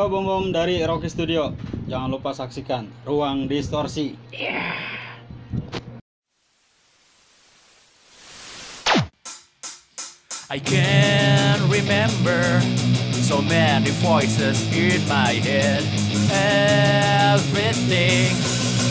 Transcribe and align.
Gua 0.00 0.08
Bom 0.08 0.24
Bom 0.24 0.48
dari 0.48 0.80
Rocky 0.80 1.12
Studio. 1.12 1.52
Jangan 1.84 2.08
lupa 2.08 2.32
saksikan 2.32 2.88
Ruang 3.04 3.44
Distorsi. 3.44 4.16
I 10.48 10.56
can't 10.56 11.60
remember 11.68 12.64
so 13.12 13.44
many 13.44 13.92
voices 14.00 14.64
in 14.72 15.04
my 15.04 15.36
head. 15.36 15.84
Everything 17.36 18.32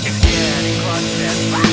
is 0.05 0.17
getting 0.22 0.78
constant 0.86 1.69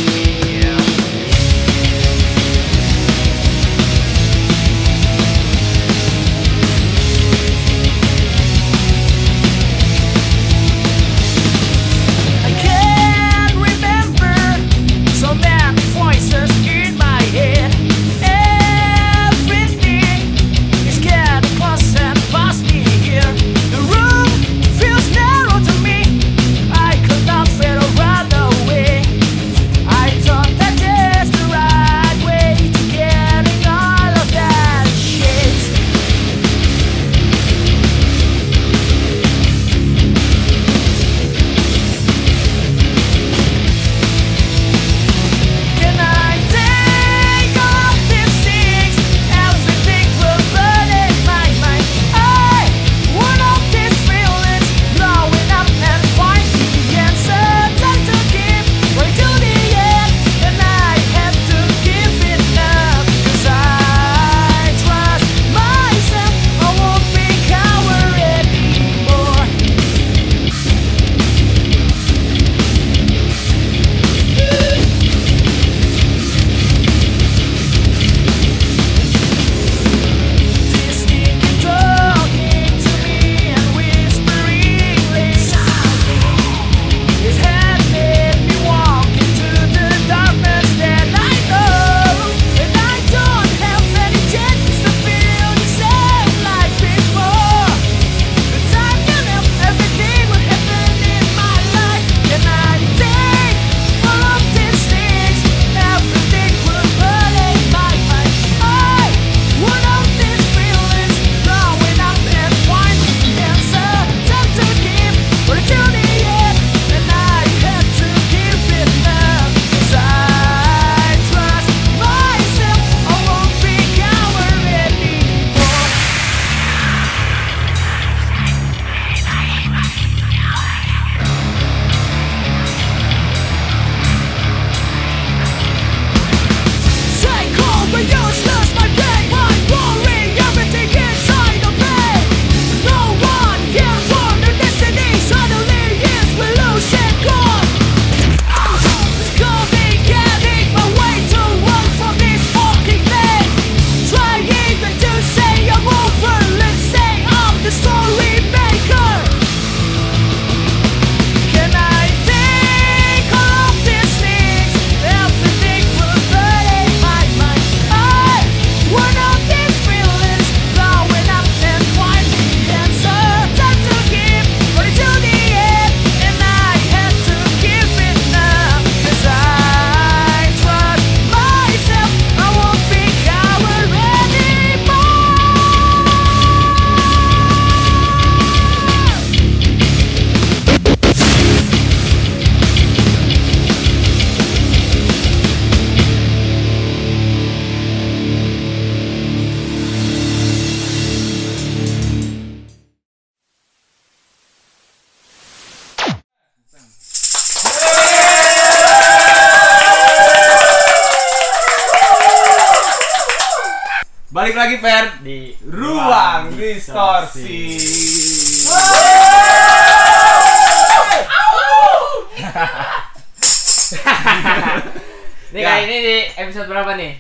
Nih 225.55 225.63
Ya. 225.63 225.69
kali 225.73 225.83
ini 225.87 225.97
di 226.03 226.17
episode 226.37 226.67
berapa 226.67 226.99
nih? 226.99 227.13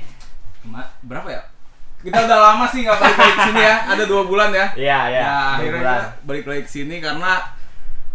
Ma- 0.66 0.90
berapa 1.00 1.28
ya? 1.30 1.42
Kita 2.02 2.26
udah 2.26 2.38
lama 2.52 2.66
sih 2.68 2.84
nggak 2.84 2.98
balik 2.98 3.16
lagi 3.16 3.32
ke 3.32 3.42
sini 3.44 3.62
ya. 3.62 3.76
Ada 3.88 4.04
dua 4.04 4.22
bulan 4.26 4.50
ya. 4.52 4.66
Iya 4.76 4.98
iya. 5.08 5.20
Ya, 5.20 5.30
dua 5.30 5.52
akhirnya 5.54 5.80
bulan. 5.80 5.96
kita 5.96 6.26
balik 6.26 6.44
lagi 6.44 6.62
ke 6.62 6.70
sini 6.70 6.96
karena 6.98 7.32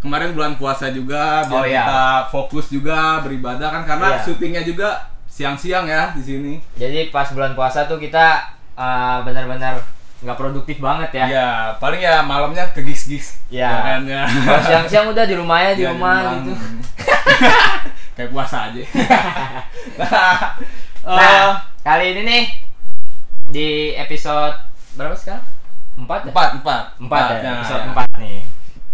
kemarin 0.01 0.31
bulan 0.31 0.53
puasa 0.55 0.85
juga 0.89 1.45
biar 1.47 1.55
Oh, 1.55 1.65
iya. 1.65 1.83
kita 1.83 2.01
fokus 2.29 2.65
juga 2.67 2.97
beribadah 3.21 3.69
kan 3.71 3.83
karena 3.85 4.07
Iya. 4.15 4.23
syutingnya 4.23 4.63
juga 4.63 4.89
siang-siang 5.25 5.85
ya 5.87 6.11
di 6.13 6.21
sini. 6.21 6.53
Jadi 6.75 7.09
pas 7.09 7.31
bulan 7.31 7.55
puasa 7.55 7.87
tuh 7.87 7.97
kita 7.97 8.45
uh, 8.75 9.23
benar-benar 9.23 9.79
nggak 10.21 10.37
produktif 10.37 10.77
banget 10.77 11.09
ya. 11.11 11.25
Ya, 11.27 11.47
paling 11.77 11.97
ya 11.97 12.21
malamnya 12.21 12.69
ke 12.69 12.81
gigs-gigs. 12.81 13.41
Iya. 13.49 13.65
Ya 13.65 13.77
kan 13.81 14.01
ya. 14.05 14.21
Siang-siang 14.61 15.07
udah 15.09 15.25
di 15.25 15.33
rumah 15.33 15.57
ya 15.59 15.71
di 15.73 15.81
Ya, 15.81 15.91
rumah 15.91 16.37
gitu. 16.37 16.53
Kayak 18.15 18.29
puasa 18.29 18.69
aja. 18.69 18.81
nah, 19.97 20.37
Nah, 21.17 21.17
eh, 21.17 21.49
kali 21.81 22.05
ini 22.13 22.21
nih 22.21 22.43
di 23.49 23.67
episode 23.97 24.53
berapa 24.93 25.17
sekarang? 25.17 25.41
Empat 25.97 26.21
ya? 26.21 26.29
empat, 26.29 26.49
empat, 26.61 26.83
Empat 27.01 27.23
ya, 27.35 27.51
episode 27.57 27.81
ya. 27.81 27.87
empat 27.89 28.07
nih. 28.17 28.39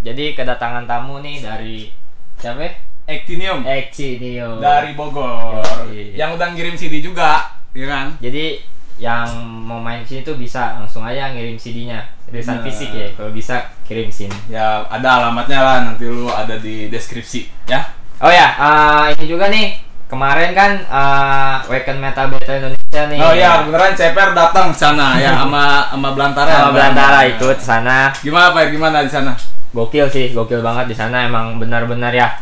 Jadi 0.01 0.25
kedatangan 0.33 0.87
tamu 0.87 1.19
nih 1.19 1.43
dari 1.43 1.91
siapa? 2.37 2.63
Actinium 3.03 3.63
Eci 3.63 4.19
Nio. 4.19 4.59
dari 4.59 4.91
Bogor 4.91 5.63
Yoi. 5.87 6.11
yang 6.13 6.35
udah 6.35 6.51
ngirim 6.51 6.75
CD 6.75 6.99
juga 6.99 7.55
ya 7.71 7.87
kan 7.87 8.19
Jadi 8.19 8.59
yang 8.97 9.29
mau 9.61 9.77
main 9.77 10.01
sini 10.01 10.21
tuh 10.21 10.33
bisa 10.33 10.75
langsung 10.75 11.01
aja 11.01 11.29
ngirim 11.29 11.53
CD-nya 11.53 12.01
rilisan 12.27 12.59
Nah. 12.59 12.63
fisik 12.65 12.89
ya 12.89 13.07
kalau 13.13 13.29
bisa 13.29 13.55
kirim 13.83 14.09
sini 14.09 14.33
Ya 14.47 14.81
ada 14.83 15.21
alamatnya 15.21 15.59
lah 15.59 15.77
nanti 15.83 16.03
lu 16.03 16.27
ada 16.27 16.57
di 16.57 16.87
deskripsi 16.87 17.45
ya. 17.65 17.79
oh 18.17 18.27
ya 18.27 18.47
eh, 18.53 19.03
ini 19.13 19.25
juga 19.27 19.47
nih 19.47 19.77
kemarin 20.05 20.51
kan 20.51 20.71
eh, 20.81 21.55
Weekend 21.67 21.99
Metal 21.99 22.25
Battle 22.27 22.57
Indonesia 22.57 23.01
nih 23.05 23.19
Oh 23.19 23.31
iya 23.31 23.63
beneran 23.63 23.93
CPR 23.93 24.33
datang 24.33 24.73
ke 24.73 24.77
sana 24.77 25.15
ya 25.15 25.31
sama 25.39 25.87
sama 25.87 26.09
Belantara. 26.11 26.49
sama 26.51 26.69
Belantara 26.73 27.19
ikut 27.27 27.57
sana 27.57 27.97
Gimana 28.17 28.51
Pak? 28.51 28.71
Gimana 28.71 28.97
di 29.01 29.11
sana? 29.11 29.33
gokil 29.67 30.07
sih 30.07 30.31
gokil 30.31 30.59
banget 30.59 30.89
di 30.89 30.95
sana 30.95 31.23
emang 31.23 31.61
benar-benar 31.61 32.09
ya 32.09 32.33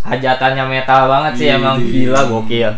hajatannya 0.00 0.64
metal 0.64 1.08
banget 1.08 1.32
sih 1.34 1.48
emang 1.48 1.80
gila 1.80 2.28
gokil 2.28 2.70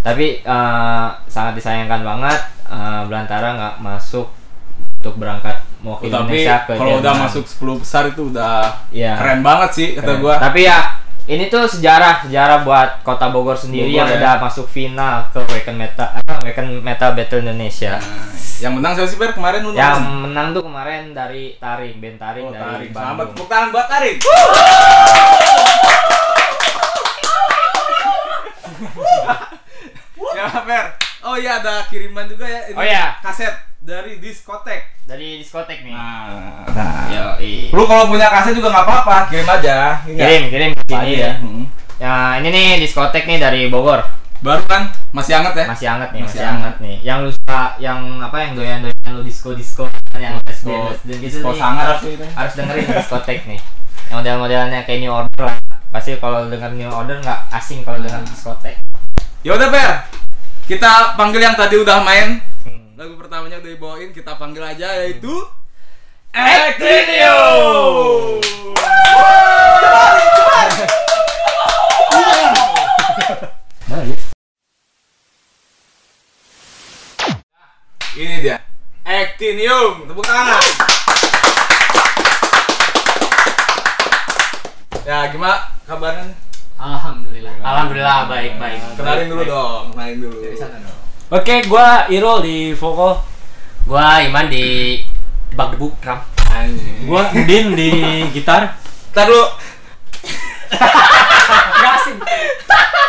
tapi 0.00 0.40
eh, 0.40 1.06
sangat 1.26 1.52
disayangkan 1.54 2.00
banget 2.00 2.38
eh, 2.66 3.00
Belantara 3.04 3.52
nggak 3.52 3.74
masuk 3.78 4.26
untuk 4.96 5.14
berangkat 5.16 5.54
mau 5.80 5.94
ke 5.94 6.02
Oh, 6.02 6.10
tapi 6.10 6.44
Indonesia 6.44 6.54
ke 6.62 6.72
kalau 6.74 6.98
udah 6.98 7.12
masuk 7.18 7.42
10 7.44 7.78
besar 7.78 8.02
itu 8.06 8.20
udah 8.28 8.62
Iya. 8.90 9.14
keren 9.14 9.40
banget 9.40 9.68
sih 9.72 9.86
kata 9.94 10.06
Keren. 10.06 10.18
gua. 10.18 10.34
tapi 10.36 10.62
ya 10.62 10.78
ini 11.26 11.46
tuh 11.46 11.64
sejarah 11.64 12.22
sejarah 12.22 12.60
buat 12.60 12.88
kota 13.00 13.28
Bogor 13.28 13.54
sendiri 13.54 13.86
Bogor 13.86 13.98
yang 13.98 14.08
ya. 14.10 14.14
udah 14.18 14.32
masuk 14.40 14.66
final 14.66 15.22
ke 15.28 15.38
Weekend 15.46 15.76
Metal 15.78 16.06
apa 16.10 16.32
Weekend 16.42 16.68
Metal 16.80 17.10
Battle 17.12 17.38
Indonesia 17.42 17.96
Nah, 17.96 18.28
yang 18.60 18.72
menang 18.76 18.92
siapa 18.92 19.06
sih 19.06 19.16
Per 19.16 19.30
kemarin 19.32 19.62
lu 19.62 19.70
yang 19.72 19.96
nonton? 19.96 20.20
menang 20.22 20.46
tuh 20.52 20.62
kemarin 20.62 21.02
dari 21.12 21.54
Taring 21.56 21.96
band 21.96 22.16
Taring 22.18 22.42
Oh, 22.42 22.50
dari. 22.50 22.86
Selamat 22.86 23.14
Bandung 23.18 23.28
tepuk 23.32 23.46
tangan 23.46 23.68
buat 23.70 23.86
Tarik. 23.86 24.16
ya 30.40 30.60
Per. 30.60 30.84
Oh 31.20 31.36
iya 31.36 31.60
ada 31.60 31.84
kiriman 31.86 32.24
juga 32.24 32.44
ya 32.44 32.60
ini 32.66 32.74
Oh, 32.74 32.82
iya. 32.82 33.20
kaset 33.20 33.52
dari 33.78 34.16
diskotek. 34.16 34.88
dari 35.04 35.36
diskotek 35.36 35.82
nih 35.82 35.92
Nah, 35.92 36.64
nah. 36.66 37.04
Yoi. 37.08 37.68
Lu 37.68 37.84
kalau 37.84 38.06
punya 38.06 38.26
kaset 38.26 38.52
juga 38.52 38.70
nggak 38.70 38.84
apa-apa, 38.84 39.16
kirim 39.26 39.44
aja. 39.44 40.00
Ini 40.02 40.16
kirim 40.16 40.42
kirim 40.48 40.70
ke 40.72 40.82
sini 40.86 41.12
ya. 41.14 41.32
Hmm. 41.36 41.64
ya 41.98 42.12
ini 42.36 42.48
nih 42.48 42.66
diskotek 42.80 43.24
nih 43.24 43.36
dari 43.36 43.68
Bogor 43.68 44.00
Baru 44.40 44.64
kan 44.64 44.88
masih 45.12 45.36
hangat 45.36 45.52
ya? 45.52 45.64
masih 45.68 45.84
hangat 45.86 46.10
nih 46.10 46.24
Masih 46.24 46.32
masih, 46.32 46.48
hangat 46.48 46.74
nih 46.80 46.96
yang 47.02 47.20
lu 47.20 47.28
suka 47.28 47.76
yang 47.76 48.00
apa 48.18 48.36
yang 48.40 48.52
doyan 48.56 48.80
doyan 48.80 49.10
lu 49.10 49.20
disco 49.20 49.52
disco 49.52 49.84
yang 50.16 50.40
Disco- 50.40 50.96
gitu 51.04 51.20
disco 51.20 51.52
nih, 51.52 51.60
sangar 51.60 51.86
harus, 51.92 52.16
harus 52.16 52.52
dengerin 52.56 52.88
diskotek 52.90 53.44
nih 53.44 53.60
yang 54.08 54.16
model-modelannya 54.16 54.80
kayak 54.82 55.04
New 55.04 55.12
Order 55.12 55.44
lah 55.44 55.56
pasti 55.90 56.16
kalau 56.16 56.48
denger 56.48 56.72
New 56.72 56.88
Order 56.88 57.20
nggak 57.20 57.40
asing 57.52 57.84
kalau 57.84 58.00
dengan 58.00 58.24
diskotek 58.24 58.80
Ya 59.40 59.52
udah 59.52 59.68
Per. 59.68 59.92
Kita 60.70 61.18
panggil 61.18 61.42
yang 61.42 61.58
tadi 61.58 61.82
udah 61.82 61.98
main. 61.98 62.38
Hmm. 62.62 62.94
Lagu 62.94 63.18
pertamanya 63.18 63.58
udah 63.58 63.74
dibawain, 63.74 64.14
kita 64.14 64.38
panggil 64.38 64.62
aja 64.62 65.02
yaitu 65.02 65.34
Actinio! 66.30 67.42
Ini 78.14 78.36
dia. 78.38 78.62
Actinium, 79.02 80.06
tepuk 80.06 80.22
tangan. 80.22 80.62
Ya, 85.02 85.34
gimana 85.34 85.66
kabarnya? 85.82 86.49
Alhamdulillah. 86.80 87.52
Alhamdulillah 87.60 88.18
baik 88.24 88.56
baik 88.56 88.80
Kenalin 88.96 89.28
dulu 89.28 89.44
dong, 89.44 89.92
kenalin 89.92 90.16
dulu. 90.24 90.38
Oke, 91.30 91.54
gua 91.68 92.08
Irul 92.08 92.40
di 92.40 92.72
vokal. 92.72 93.20
Gua 93.84 94.24
Iman 94.24 94.48
di 94.48 94.98
bakbuk 95.52 95.92
drum. 96.00 96.24
Anjing. 96.50 97.04
Gua 97.04 97.28
Udin 97.36 97.76
di 97.76 97.90
gitar. 98.32 98.80
Ntar 99.12 99.28
dulu. 99.28 99.44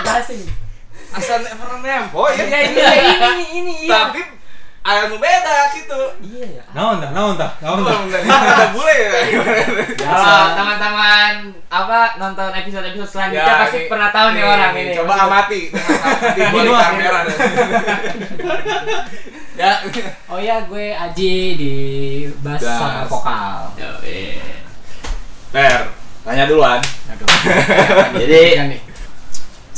Gak 0.02 0.16
asing. 0.28 0.44
asal 1.12 1.44
never 1.44 1.72
nempo 1.84 2.24
ya. 2.32 2.44
Ya 2.48 2.60
ini 2.64 3.16
ini 3.20 3.46
ini 3.60 3.76
Tapi 3.88 4.22
aya 4.82 5.06
nu 5.06 5.18
beda 5.18 5.58
gitu. 5.78 6.02
Iya 6.26 6.46
ya. 6.58 6.64
Naon 6.74 6.98
dah, 6.98 7.14
naon 7.14 7.38
dah, 7.38 7.52
naon 7.62 7.86
dah. 7.86 7.94
Ada 8.18 8.74
bule 8.74 8.96
ya. 8.98 9.10
kalau 10.10 10.58
teman-teman 10.58 11.34
apa 11.70 12.00
nonton 12.18 12.50
episode-episode 12.50 13.06
selanjutnya 13.08 13.46
Ya, 13.46 13.62
pasti 13.62 13.78
ini- 13.86 13.90
pernah 13.90 14.10
tahu 14.10 14.28
nih 14.34 14.44
orang 14.44 14.74
ini 14.74 14.92
Coba 14.98 15.14
amati. 15.30 15.62
Ini 16.42 16.46
balik 16.50 16.74
kamera. 16.74 17.20
ya. 19.62 19.72
Oh 20.28 20.40
ya, 20.42 20.66
gue 20.66 20.86
Aji 20.92 21.34
di 21.56 21.74
bass 22.42 22.62
sama 22.66 23.06
vokal. 23.06 23.70
Per, 25.52 25.82
tanya 26.24 26.44
duluan. 26.48 26.80
jadi 28.18 28.42
Kan 28.58 28.68
nih. 28.72 28.80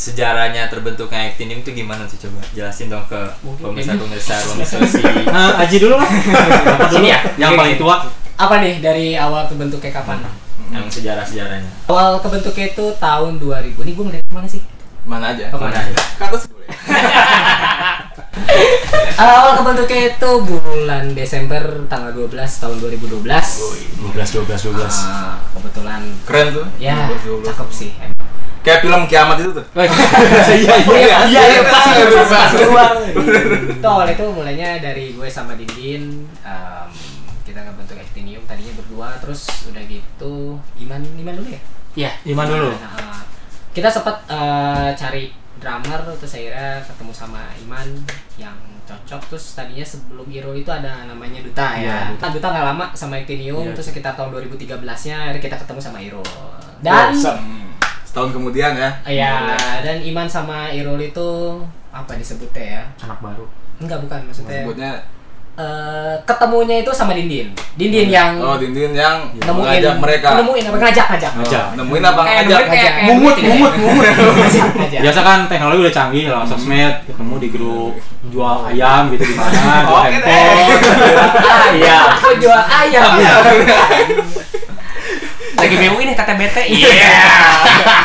Sejarahnya 0.03 0.67
terbentuknya 0.67 1.31
Actinium 1.31 1.63
itu 1.63 1.71
gimana 1.71 2.03
sih 2.03 2.19
coba 2.19 2.43
jelasin 2.51 2.91
dong 2.91 3.07
ke 3.07 3.15
pemirsa-pemirsa 3.39 4.35
ruang 4.43 4.59
diskusi 4.59 4.99
Nah, 5.23 5.55
Aji 5.63 5.79
dulu 5.79 5.95
lah. 5.95 6.09
Sini 6.91 7.07
ya? 7.07 7.23
Yang 7.39 7.51
paling 7.55 7.75
tua. 7.79 7.95
Apa 8.35 8.59
nih 8.59 8.83
dari 8.83 9.15
awal 9.15 9.47
kebentuknya 9.47 9.93
kapan? 9.93 10.19
yang 10.73 10.89
sejarah-sejarahnya 10.89 11.69
Awal 11.85 12.17
kebentuknya 12.17 12.65
itu 12.67 12.85
tahun 12.97 13.37
2000. 13.37 13.77
Nih 13.77 13.93
gue 13.93 14.05
ngeliat 14.09 14.25
ke 14.25 14.33
mana 14.33 14.47
sih? 14.49 14.59
Mana 15.05 15.29
aja? 15.31 15.53
Oh, 15.53 15.61
mana 15.61 15.69
mana? 15.69 15.85
aja 15.85 15.93
Ke 16.17 16.23
atas 16.25 16.43
boleh. 16.49 16.67
awal 19.21 19.61
kebentuknya 19.61 20.01
itu 20.09 20.29
bulan 20.41 21.13
Desember 21.13 21.61
tanggal 21.85 22.09
12 22.11 22.33
tahun 22.33 22.75
2012. 22.81 23.21
12 23.21 24.01
12 24.01 24.09
Ah, 25.05 25.37
kebetulan 25.53 26.01
Keren 26.25 26.47
tuh. 26.51 26.65
ya 26.81 27.07
12. 27.23 27.45
cakep 27.45 27.69
sih. 27.69 27.93
Kayak 28.63 28.79
film 28.81 29.03
kiamat 29.05 29.37
itu 29.37 29.51
tuh. 29.51 29.65
Iya, 29.75 29.91
Iya, 30.47 30.75
iya, 30.87 31.41
iya, 31.45 31.61
pas 31.63 31.83
iya, 31.85 32.05
pas- 32.05 32.15
iya, 32.15 32.23
pas 32.23 32.47
iya. 32.47 32.59
keluar. 32.59 32.91
Itu 33.69 33.85
awal 33.85 34.07
itu 34.09 34.23
mulainya 34.25 34.79
dari 34.79 35.11
gue 35.11 35.27
sama 35.27 35.53
Dindin. 35.53 36.23
em, 36.39 36.87
kita 37.43 37.59
ngebentuk 37.61 37.95
Actinium 37.95 38.39
tadinya 38.43 38.71
berdua, 38.73 39.19
terus 39.19 39.45
udah 39.67 39.83
gitu 39.83 40.55
Iman 40.77 41.03
Iman 41.13 41.35
dulu 41.35 41.49
ya? 41.49 41.61
Iya 41.93 42.11
Iman 42.25 42.47
dulu. 42.47 42.71
Nah, 42.73 43.19
kita 43.69 43.87
sempat 43.87 44.23
eh, 44.25 44.89
cari 44.93 45.27
drummer 45.55 45.99
terus 46.15 46.33
akhirnya 46.33 46.79
ketemu 46.81 47.11
sama 47.11 47.43
Iman 47.57 47.87
yang 48.35 48.55
cocok 48.83 49.21
terus 49.29 49.45
tadinya 49.53 49.79
sebelum 49.81 50.27
Irul 50.27 50.55
itu 50.55 50.67
ada 50.67 51.03
namanya 51.05 51.39
Duta 51.39 51.67
ya. 51.73 51.83
Iya, 51.83 51.97
Duta 52.11 52.27
Duta 52.31 52.47
nggak 52.49 52.65
lama 52.69 52.85
sama 52.93 53.15
Actinium 53.17 53.59
Iya. 53.61 53.71
terus 53.73 53.87
sekitar 53.87 54.11
tahun 54.13 54.31
2013-nya 54.33 55.15
akhirnya 55.21 55.41
kita 55.41 55.57
ketemu 55.57 55.79
sama 55.79 55.99
Irul. 55.99 56.23
Dan 56.79 57.11
Hmm, 57.15 57.62
setahun 58.13 58.29
kemudian 58.31 58.77
ya. 58.77 58.93
ya 59.03 59.57
dan 59.81 59.97
Iman 59.99 60.29
sama 60.29 60.69
Irul 60.69 61.01
itu 61.01 61.57
apa 61.89 62.13
disebutnya 62.13 62.61
ya? 62.77 62.83
Anak 63.01 63.17
baru. 63.19 63.49
Enggak 63.77 64.05
bukan 64.05 64.21
maksudnya. 64.23 64.61
Sebutnya 64.61 64.91
eh, 65.53 66.13
ketemunya 66.21 66.75
itu 66.79 66.89
sama 66.89 67.11
Dindin. 67.11 67.49
Dindin 67.73 68.09
yang 68.09 68.37
Oh, 68.37 68.53
Dindin 68.55 68.93
yang 68.93 69.33
nemuin 69.33 69.57
mengajak 69.65 69.95
mereka. 69.97 70.29
nemuin 70.35 70.63
apa 70.63 70.77
ngajak 70.79 71.05
ngajak. 71.09 71.31
Oh, 71.31 71.37
Ngajak. 71.41 71.65
nemuin 71.73 72.03
apa 72.03 72.21
Kayak 72.21 72.37
ngajak? 72.39 72.53
nemuin 72.53 72.69
kayak- 72.69 72.93
kayak 72.93 73.07
Mumut, 73.09 73.33
gitu 73.33 73.41
ya. 73.41 73.49
mumut, 73.49 73.73
mumut. 73.75 74.05
Ngajak, 74.37 74.67
ngajak. 74.77 74.99
Biasa 75.01 75.19
kan 75.19 75.39
teknologi 75.49 75.79
udah 75.81 75.95
canggih 75.95 76.25
lah, 76.29 76.41
sosmed, 76.45 76.93
ketemu 77.03 77.35
di 77.37 77.47
grup 77.49 77.93
jual 78.23 78.57
ayam 78.63 79.01
gitu 79.09 79.25
di 79.25 79.35
mana, 79.35 79.73
jual 79.83 79.99
Oke 79.99 80.09
deh. 80.15 80.21
handphone. 80.21 81.33
ayam. 81.73 82.05
Aku 82.13 82.29
jual 82.37 82.61
ayam. 82.61 83.09
lagi 85.53 85.75
BU 85.77 85.97
ini 85.99 86.13
kata 86.13 86.33
BT 86.33 86.57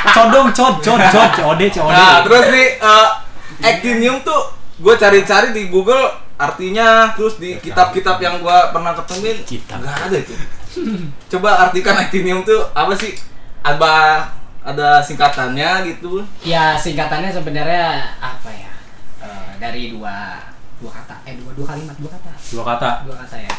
Codong, 0.09 0.49
cod, 0.53 0.75
cod, 0.81 1.01
cod, 1.09 1.31
COD, 1.35 1.63
COD. 1.71 1.91
Nah, 1.91 2.23
terus 2.23 2.45
nih 2.51 2.69
eh, 2.77 3.09
Actinium 3.61 4.23
tuh 4.23 4.55
gue 4.79 4.95
cari-cari 4.95 5.51
di 5.51 5.67
Google 5.67 6.07
artinya 6.39 7.11
terus 7.13 7.35
di 7.37 7.59
kitab-kitab 7.59 8.23
yang 8.23 8.39
gue 8.39 8.59
pernah 8.71 8.95
ketemuin 8.95 9.43
Kitab. 9.43 9.83
nggak 9.83 9.97
ada 10.07 10.19
tuh. 10.23 10.39
Coba 11.29 11.67
artikan 11.67 11.99
Actinium 11.99 12.43
tuh 12.43 12.63
apa 12.73 12.95
sih? 12.95 13.15
Ada 13.61 14.23
ada 14.63 15.03
singkatannya 15.03 15.71
gitu. 15.89 16.23
Ya 16.43 16.79
singkatannya 16.79 17.33
sebenarnya 17.33 18.15
apa 18.19 18.51
ya? 18.51 18.73
Eh, 19.19 19.51
dari 19.59 19.91
dua 19.91 20.39
dua 20.79 20.95
kata, 20.95 21.27
eh 21.27 21.35
dua 21.35 21.51
dua 21.59 21.67
kalimat, 21.67 21.97
dua 21.99 22.11
kata, 22.15 22.31
Dua 22.55 22.63
kata. 22.65 22.91
dua 23.03 23.17
kata 23.19 23.37
ya. 23.43 23.55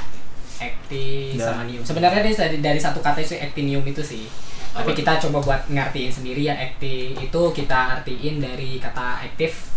Acti 0.60 1.34
Dan- 1.34 1.48
sama 1.50 1.64
nium. 1.64 1.82
Sebenarnya 1.82 2.20
ini 2.20 2.34
dari, 2.34 2.58
dari 2.60 2.78
satu 2.78 3.00
kata 3.00 3.18
itu 3.18 3.34
actinium 3.34 3.84
itu 3.84 4.02
sih. 4.02 4.28
Tapi 4.70 4.92
kita 4.94 5.18
coba 5.20 5.40
buat 5.42 5.62
ngertiin 5.66 6.12
sendiri 6.12 6.44
ya 6.44 6.54
acti 6.54 7.12
itu 7.14 7.42
kita 7.50 7.98
artiin 7.98 8.38
dari 8.38 8.78
kata 8.78 9.24
aktif. 9.24 9.72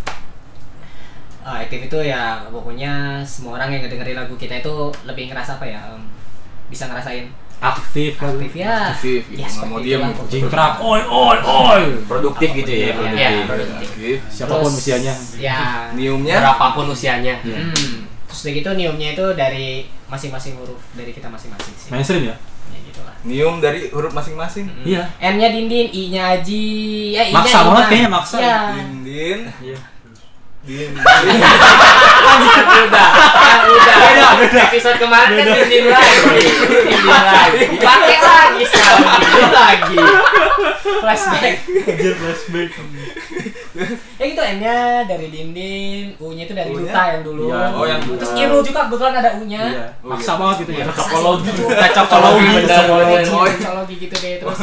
Eh, 1.41 1.59
aktif 1.61 1.81
itu 1.83 1.99
ya 2.01 2.45
pokoknya 2.47 2.93
semua 3.21 3.57
orang 3.57 3.73
yang 3.73 3.83
ngedengerin 3.83 4.15
lagu 4.17 4.35
kita 4.37 4.55
itu 4.57 4.75
lebih 5.03 5.27
ngerasa 5.27 5.57
apa 5.57 5.67
ya? 5.67 5.81
em, 5.89 6.03
bisa 6.69 6.87
ngerasain 6.87 7.27
Aktif 7.59 8.15
kan. 8.17 8.31
aktif 8.33 8.53
ya. 8.57 8.91
Aktif, 8.91 9.23
gitu. 9.25 9.39
Ya, 9.39 9.47
Nggak 9.47 9.51
seperti 9.53 9.71
mau 9.71 9.79
gitu. 9.81 9.99
pokoknya. 10.13 10.31
Jingkrak, 10.31 10.73
oi, 10.83 11.01
oi, 11.05 11.39
oi. 11.41 11.83
produktif 12.05 12.49
gitu 12.53 12.71
ya 12.73 12.79
Iya, 12.79 12.93
produktif 13.45 13.71
iya. 13.71 13.79
Aktif. 13.81 14.17
Siapa 14.29 14.53
pun 14.53 14.67
Terus, 14.67 14.79
usianya. 14.79 15.15
Ya. 15.39 15.59
Niumnya 15.93 16.37
berapapun 16.39 16.85
usianya 16.89 17.35
Hmm. 17.41 18.11
Terus 18.33 18.49
udah 18.49 18.53
gitu 18.57 18.69
niumnya 18.73 19.09
itu 19.13 19.27
dari 19.37 19.85
masing-masing 20.09 20.57
huruf 20.57 20.81
dari 20.97 21.13
kita 21.13 21.29
masing-masing 21.29 21.75
sih 21.77 21.89
Mainstream 21.93 22.33
ya? 22.33 22.37
ya 22.73 22.79
gitulah 22.89 23.13
Nium 23.23 23.63
dari 23.63 23.87
huruf 23.95 24.11
masing-masing. 24.11 24.67
Iya. 24.83 25.07
N-nya 25.23 25.55
Dindin, 25.55 25.87
I-nya 25.95 26.35
Aji, 26.35 26.67
ya 27.15 27.23
I-nya 27.23 27.39
Maksa 27.39 27.59
banget 27.71 27.85
kayaknya, 27.87 28.11
maksa. 28.11 28.37
Iya. 28.43 28.59
Dindin. 28.75 29.41
Iya. 29.63 29.79
Dindin. 30.63 30.95
udah 32.83 33.09
udah 33.67 33.97
beda 33.99 34.29
beda 34.39 34.61
episode 34.71 34.99
kemarin 35.03 35.35
kan 35.35 35.47
dinding 35.59 35.87
lagi 35.91 36.19
dinding 36.23 37.07
lagi 37.11 37.65
pakai 37.83 38.19
lagi 38.23 38.63
sekarang 38.71 39.03
dinding 39.19 39.51
lagi 39.51 39.99
Flashback. 41.03 41.67
Anjir 41.67 42.15
flashback. 42.15 42.71
ya 44.19 44.25
gitu 44.31 44.43
N-nya 44.43 45.03
dari 45.07 45.27
Dindin, 45.35 46.15
U-nya 46.23 46.47
itu 46.47 46.55
dari? 46.55 46.71
Duta 46.71 47.03
yang 47.11 47.23
dulu. 47.27 47.51
Iya, 47.51 47.75
Oh, 47.75 47.85
yang 47.87 48.01
Terus. 48.07 48.31
Irul 48.39 48.63
juga 48.63 48.87
kebetulan 48.87 49.15
ada 49.19 49.31
U-nya. 49.43 49.63
Iya. 49.67 49.87
Oh, 49.99 50.15
Maksa 50.15 50.33
iya. 50.35 50.39
banget 50.39 50.57
gitu 50.63 50.73
ya. 50.79 50.85
Cocokologi. 50.87 51.51
cocokologi 51.67 52.47
Oh, 52.47 52.99
iya. 53.03 53.23
Cocokologi 53.27 53.95
gitu 53.99 54.15
deh 54.15 54.35
terus. 54.39 54.59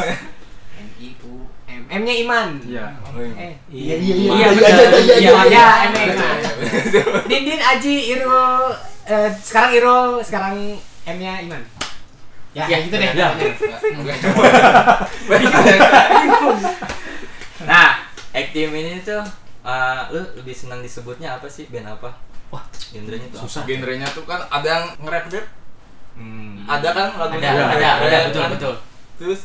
M-nya 1.90 2.14
Iman. 2.16 2.48
Iya. 2.62 2.86
Oh, 3.02 3.18
iya. 3.18 3.34
Eh, 3.36 3.52
Iya 3.66 3.94
iya 3.96 4.14
iya 4.14 4.32
iya 4.46 4.48
iya 4.48 5.16
iya 5.18 5.32
iya 5.44 5.64
M-nya 5.90 6.04
Iman. 6.06 6.36
Dindin, 7.26 7.58
Aji, 7.60 7.94
Irul, 8.10 8.70
eh, 9.04 9.28
sekarang 9.36 9.70
Irul, 9.74 10.22
sekarang 10.22 10.54
M-nya 11.04 11.42
Iman. 11.42 11.62
Ya, 12.50 12.66
Ya, 12.66 12.82
gitu 12.82 12.94
deh. 12.94 13.10
ya. 13.10 13.30
nah 17.60 17.88
Active 18.30 18.70
ini 18.72 19.02
tuh 19.02 19.22
eh, 19.62 20.00
lu 20.10 20.20
lebih 20.34 20.54
senang 20.54 20.80
disebutnya 20.80 21.36
apa 21.36 21.46
sih 21.46 21.66
band 21.68 21.90
apa 21.90 22.10
wah 22.48 22.64
genrenya 22.90 23.26
tuh? 23.30 23.46
Susah. 23.46 23.62
Genrenya 23.62 24.06
tuh 24.08 24.24
kan 24.24 24.42
ada 24.48 24.66
yang 24.66 24.86
nge-rap 24.98 25.26
rap, 25.28 25.46
Hmm. 26.10 26.66
ada 26.66 26.90
kan 26.90 27.06
lagu 27.16 27.38
ada 27.38 27.70
ada 27.70 27.88
ada 28.02 28.18
betul 28.28 28.42
betul 28.50 28.74
Terus 29.16 29.40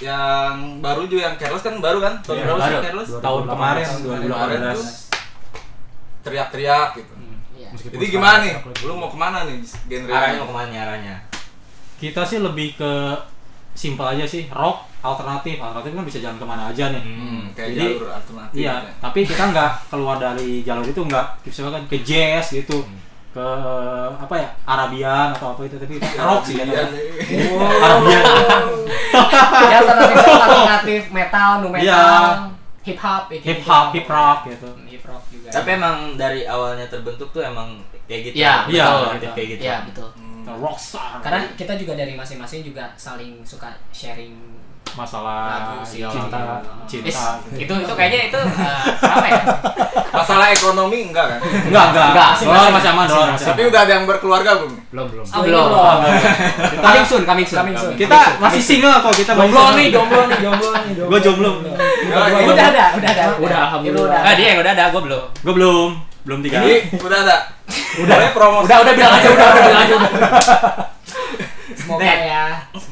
yang 0.00 0.80
baru 0.80 1.04
juga 1.04 1.28
yang 1.28 1.36
Careless 1.36 1.64
kan 1.66 1.74
baru 1.78 1.98
kan? 2.00 2.14
Tahun 2.24 2.36
Iya, 2.38 2.44
berapa 2.48 2.60
sih 2.60 2.72
baru. 2.72 2.84
Careless? 2.86 3.10
Tahun 3.20 3.42
kemarin 3.44 3.86
Kemarin 3.86 4.58
2018. 4.62 4.78
tuh 4.78 4.86
teriak-teriak 6.22 6.88
gitu. 6.96 7.12
Iya. 7.58 7.68
Meskipun 7.74 7.94
Jadi 7.98 8.06
gimana 8.08 8.36
nih? 8.46 8.52
Lu 8.86 8.92
mau 8.96 9.10
ke 9.10 9.18
mana 9.18 9.38
nih 9.44 9.56
genre? 9.90 10.10
arahnya 10.14 10.38
mau 10.42 10.48
ke 10.48 10.56
mana 10.56 10.72
arahnya 10.72 11.16
Kita 11.98 12.22
sih 12.26 12.38
lebih 12.42 12.74
ke 12.74 12.92
simpel 13.72 14.04
aja 14.04 14.24
sih, 14.26 14.46
rock 14.52 14.90
alternatif. 15.00 15.56
Alternatif 15.58 15.90
kan 15.96 16.04
bisa 16.06 16.18
jalan 16.18 16.38
ke 16.38 16.46
mana 16.46 16.62
aja 16.70 16.92
nih. 16.92 17.02
Hmm, 17.02 17.42
kayak 17.54 17.68
Jadi, 17.74 17.86
jalur 17.96 18.10
alternatif. 18.10 18.56
Iya, 18.58 18.74
ya. 18.84 18.92
tapi 19.00 19.20
kita 19.24 19.44
nggak 19.50 19.70
keluar 19.90 20.16
dari 20.18 20.62
jalur 20.62 20.86
itu 20.86 21.00
nggak, 21.02 21.26
misalkan 21.46 21.82
ke 21.88 21.96
jazz 22.04 22.52
gitu, 22.52 22.84
ke 23.32 23.48
apa 24.14 24.34
ya 24.36 24.48
Arabian 24.62 25.32
atau 25.32 25.56
apa 25.56 25.64
itu 25.64 25.76
tapi 25.76 25.96
rock 25.96 26.42
sih 26.44 26.54
Iya, 26.54 26.68
kan. 26.68 26.88
Arabian. 27.80 28.24
Ya 29.62 29.76
alternatif 29.78 30.16
alternatif 30.20 31.02
metal, 31.10 31.50
nu 31.60 31.68
metal, 31.68 31.84
Iya. 31.84 32.04
hip 32.82 32.98
hop, 32.98 33.22
gitu. 33.28 33.44
hip 33.44 33.60
hop, 33.62 33.86
hip 33.92 34.08
hop 34.08 34.38
gitu. 34.46 34.68
hip 34.84 35.04
hop 35.04 35.22
juga. 35.28 35.48
tapi 35.48 35.68
emang 35.72 35.96
dari 36.14 36.44
awalnya 36.44 36.84
terbentuk 36.86 37.28
tuh 37.30 37.40
emang 37.40 37.76
kayak 38.04 38.32
gitu 38.32 38.34
Iya, 38.40 38.68
Iya, 38.68 38.84
betul, 38.88 39.08
betul. 39.16 39.32
kayak 39.32 39.48
gitu 39.48 39.62
Iya 39.62 39.76
betul. 39.86 40.08
Hmm. 40.12 40.44
Rockstar. 40.58 41.22
karena 41.22 41.40
kita 41.54 41.72
juga 41.76 41.92
dari 41.94 42.12
masing-masing 42.12 42.60
juga 42.62 42.90
saling 42.94 43.40
suka 43.42 43.70
sharing 43.90 44.34
masalah 44.92 45.72
Lagu 45.72 45.80
sih. 45.82 46.04
cinta, 46.04 46.60
cinta. 46.84 47.08
Is, 47.08 47.16
gitu. 47.56 47.64
itu 47.64 47.74
itu 47.80 47.92
kayaknya 47.96 48.20
itu 48.28 48.38
eh, 48.38 48.80
apa 49.00 49.26
ya? 49.26 49.40
Masalah 50.12 50.46
ekonomi 50.48 51.08
enggak 51.08 51.24
kan? 51.26 51.40
Enggak, 51.40 51.84
enggak. 51.90 52.08
Enggak, 52.12 52.30
Dolar 52.42 52.68
masih 52.70 52.90
aman, 52.92 53.06
dolar 53.06 53.28
masih 53.32 53.46
Tapi 53.48 53.60
udah 53.66 53.80
ada 53.80 53.92
yang 53.94 54.04
berkeluarga 54.04 54.50
belum? 54.60 54.72
belum 54.92 55.06
belum 55.08 55.24
Oh, 55.24 55.40
Belum. 55.40 55.64
belum. 55.72 55.98
Coming 56.78 57.06
soon, 57.06 57.22
coming 57.24 57.46
soon. 57.48 57.58
Coming 57.58 57.76
soon. 57.76 57.94
Kita 57.96 58.18
masih 58.38 58.60
single 58.60 59.00
kok, 59.00 59.14
kita 59.14 59.32
masih 59.32 59.48
jomblo 59.48 59.72
nih, 59.72 59.86
jomblo 59.88 60.20
nih, 60.28 60.38
jomblo 60.38 60.68
nih. 60.74 60.92
Gua 61.08 61.18
jomblo. 61.18 61.50
Udah 62.44 62.66
ada, 62.68 62.84
udah 62.94 63.10
ada. 63.10 63.24
Udah 63.38 63.58
alhamdulillah. 63.66 64.20
Ah, 64.20 64.34
dia 64.34 64.46
yang 64.52 64.58
udah 64.60 64.72
ada, 64.72 64.84
gua 64.90 65.02
belum. 65.02 65.22
Gua 65.40 65.52
belum, 65.54 65.88
belum 66.22 66.38
tiga. 66.44 66.58
Ini 66.60 66.76
udah 66.98 67.18
ada. 67.22 67.36
Udah. 67.96 68.14
Boleh 68.14 68.30
promosi. 68.30 68.64
Udah, 68.68 68.76
udah 68.84 68.92
bilang 68.92 69.12
aja, 69.16 69.28
udah, 69.30 69.46
udah 69.48 69.62
bilang 69.64 69.82
aja. 69.88 69.96
Semoga 71.82 72.04
Nek. 72.04 72.18
ya. 72.22 72.44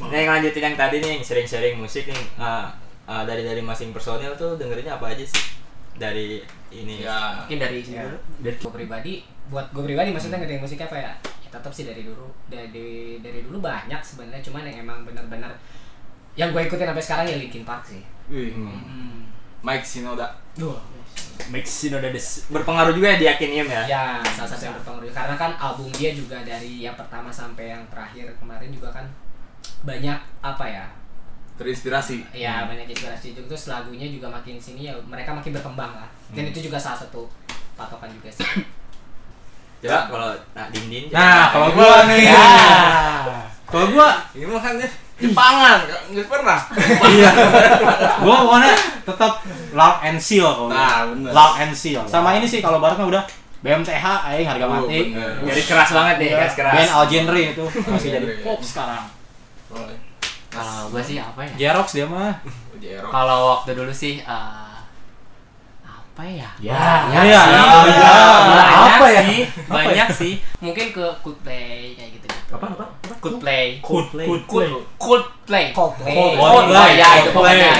Nah, 0.03 0.13
yang 0.13 0.31
lanjutin 0.31 0.63
yang 0.63 0.75
tadi 0.75 0.95
nih 0.97 1.09
yang 1.13 1.21
sharing-sharing 1.21 1.75
musik 1.75 2.05
nih 2.05 2.23
ah, 2.35 2.67
ah, 3.05 3.23
dari 3.23 3.41
dari 3.41 3.59
masing 3.59 3.89
personil 3.89 4.35
tuh 4.35 4.55
dengerinnya 4.55 4.95
apa 4.95 5.09
aja 5.09 5.23
sih 5.23 5.55
dari 5.93 6.43
ini 6.69 6.99
Ya. 6.99 7.39
Mungkin 7.41 7.57
dari 7.57 7.79
sini 7.79 7.97
Ya. 7.97 8.05
dulu. 8.05 8.17
Dari 8.41 8.55
gue 8.57 8.71
pribadi, 8.73 9.13
buat 9.47 9.69
gue 9.69 9.83
pribadi 9.85 10.09
maksudnya 10.09 10.37
ngedengerin 10.37 10.61
musik 10.61 10.79
apa 10.79 10.95
ya? 10.97 11.11
Ya 11.39 11.49
tetap 11.49 11.71
sih 11.71 11.83
dari 11.83 12.03
dulu, 12.03 12.27
dari 12.45 12.89
dari 13.19 13.39
dulu 13.41 13.59
banyak 13.59 13.99
sebenarnya, 13.99 14.39
cuman 14.41 14.63
yang 14.63 14.77
emang 14.81 15.03
benar-benar 15.03 15.51
yang 16.33 16.49
gue 16.49 16.61
ikutin 16.61 16.87
sampai 16.87 17.03
sekarang 17.03 17.25
ya 17.27 17.37
Linkin 17.37 17.63
Park 17.63 17.83
sih. 17.85 18.01
Wih, 18.27 18.51
Hmm. 18.51 19.27
Mike 19.61 19.83
Shinoda. 19.83 20.31
Mix 20.57 21.20
Shinoda 21.63 22.09
Des- 22.09 22.45
berpengaruh 22.47 22.93
juga 22.93 23.13
ya 23.13 23.17
di 23.17 23.27
Akinium 23.27 23.67
ya 23.67 23.81
Ya, 23.83 24.03
salah 24.35 24.49
satu 24.49 24.63
yang 24.65 24.75
berpengaruh 24.81 25.09
karena 25.11 25.35
kan 25.35 25.51
album 25.57 25.89
dia 25.89 26.11
juga 26.13 26.41
dari 26.41 26.81
yang 26.81 26.93
pertama 26.93 27.33
sampai 27.33 27.73
yang 27.73 27.83
terakhir 27.89 28.29
kemarin 28.37 28.69
juga 28.69 28.91
kan 28.93 29.05
banyak 29.81 30.17
apa 30.41 30.65
ya? 30.67 30.85
Terinspirasi. 31.57 32.25
Ya 32.33 32.65
banyak 32.65 32.89
inspirasi 32.89 33.33
juga 33.33 33.53
terus 33.53 33.69
lagunya 33.69 34.09
juga 34.09 34.29
makin 34.29 34.57
sini 34.57 34.89
ya 34.89 34.93
mereka 35.05 35.33
makin 35.33 35.53
berkembang 35.53 35.93
lah. 35.93 36.09
Dan 36.31 36.49
itu 36.49 36.61
juga 36.61 36.77
salah 36.77 37.01
satu 37.01 37.25
patokan 37.73 38.09
juga 38.13 38.29
sih. 38.29 38.45
coba 39.81 39.99
kalau 40.07 40.29
nah 40.53 40.69
Dindin 40.69 41.09
Nah, 41.09 41.49
kalau 41.49 41.73
gua 41.73 42.05
nih. 42.05 42.29
Ya. 42.29 42.45
Kalau 43.65 43.87
gua 43.89 44.09
Ini 44.37 44.45
makanya 44.45 44.87
Jepangan, 45.21 45.77
nggak 46.09 46.27
pernah. 46.27 46.59
iya. 47.07 47.29
gua 48.19 48.35
pokoknya 48.41 48.73
tetap 49.03 49.33
Lock 49.71 49.95
and 50.01 50.17
Seal 50.17 50.43
kalau. 50.45 50.67
Nah, 50.67 51.05
bener. 51.07 51.29
Lock 51.29 51.53
and 51.57 51.73
Seal. 51.73 52.01
Sama 52.05 52.33
ini 52.33 52.43
sih 52.43 52.57
kalau 52.57 52.77
barat 52.77 52.97
mah 52.97 53.07
udah 53.07 53.23
BMTH 53.61 54.01
aing 54.27 54.43
harga 54.43 54.65
Oh, 54.65 54.73
mati. 54.81 55.13
garis 55.13 55.65
keras 55.65 55.89
banget 55.91 56.15
nih 56.17 56.29
garis 56.33 56.55
keras 56.55 56.73
Band 56.73 56.91
Al 56.91 57.05
Genre 57.05 57.41
itu 57.45 57.63
masih 57.85 58.09
jadi 58.11 58.25
Genre. 58.25 58.41
pop 58.41 58.59
sekarang. 58.59 59.03
Kalau 60.49 60.89
gua 60.89 60.99
sih 60.99 61.15
apa 61.15 61.45
ya? 61.45 61.53
Jerox 61.69 61.93
dia 61.93 62.03
mah. 62.03 62.41
Kalau 63.05 63.37
waktu 63.55 63.71
dulu 63.71 63.93
sih 63.93 64.19
eh, 64.19 64.75
apa 65.85 66.23
ya? 66.25 66.49
Ya, 66.59 66.75
ya, 67.07 67.21
ya, 67.23 67.41
Banyak 67.45 67.93
ya. 67.93 68.13
banyak 68.51 68.91
Apa 68.91 69.07
ya? 69.07 69.21
sih. 69.23 69.39
Apa 69.47 69.71
Banyak 69.71 70.09
sih. 70.11 70.33
Mungkin 70.59 70.85
ke 70.89 71.05
Coldplay 71.21 71.93
kayak 71.95 72.09
gitu. 72.13 72.25
-gitu. 72.27 72.51
Apa 72.51 72.65
apa? 72.67 72.85
Coldplay. 73.21 73.77
Coldplay. 73.85 74.25
Cold 74.25 74.43
Coldplay. 74.97 75.65
Coldplay. 75.77 76.15
Coldplay. 76.33 76.89
ya 76.97 77.09
itu 77.21 77.29
pokoknya. 77.29 77.71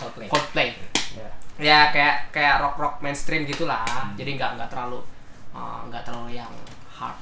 Coldplay. 0.00 0.26
Coldplay. 0.32 0.68
Ya. 1.12 1.28
Ya 1.60 1.78
kayak 1.92 2.32
kayak 2.32 2.64
rock 2.64 2.80
rock 2.80 2.94
mainstream 3.04 3.44
gitulah. 3.44 3.84
Jadi 4.16 4.40
nggak 4.40 4.56
nggak 4.56 4.68
terlalu 4.72 5.04
eh, 5.52 5.78
nggak 5.92 6.02
terlalu 6.08 6.40
yang 6.40 6.52
hard. 6.88 7.16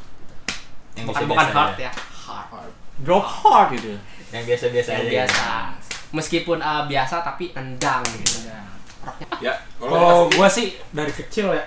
yang 0.95 1.07
bukan 1.11 1.23
bukan 1.27 1.47
hard 1.51 1.77
ya. 1.83 1.91
Hard. 2.31 2.71
Drop 3.03 3.27
hard 3.27 3.75
gitu. 3.75 3.99
yang 4.29 4.45
biasa-biasa 4.45 4.91
Yang 4.95 5.03
aja 5.03 5.11
biasa. 5.11 5.47
Meskipun 6.15 6.59
eh, 6.63 6.83
biasa 6.87 7.15
tapi 7.27 7.51
endang 7.59 8.07
gitu. 8.15 8.55
Ya, 9.41 9.55
Kalau 9.81 10.29
gua 10.31 10.47
sih 10.47 10.77
dari 10.93 11.11
kecil 11.11 11.51
ya 11.51 11.65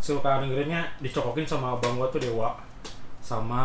suka 0.00 0.38
dengerinnya 0.38 0.86
dicokokin 1.02 1.44
sama 1.44 1.74
abang 1.74 1.98
gua 1.98 2.06
tuh 2.08 2.22
Dewa 2.22 2.54
sama 3.26 3.62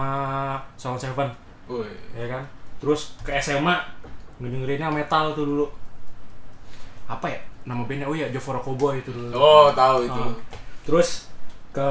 Sound 0.73 0.97
Seven 0.97 1.29
Woi. 1.69 1.85
ya 2.17 2.25
kan 2.25 2.43
terus 2.81 3.13
ke 3.21 3.37
SMA 3.37 3.77
ngedengerinnya 4.41 4.89
metal 4.89 5.37
tuh 5.37 5.45
dulu 5.45 5.65
apa 7.05 7.29
ya 7.29 7.37
nama 7.61 7.85
bandnya 7.85 8.09
oh 8.09 8.17
ya 8.17 8.25
Jovora 8.33 8.57
Cowboy 8.57 8.97
itu 8.99 9.13
dulu 9.13 9.29
Oh, 9.37 9.69
tahu 9.69 10.09
itu. 10.09 10.17
Ah. 10.17 10.33
terus 10.81 11.29
ke 11.69 11.87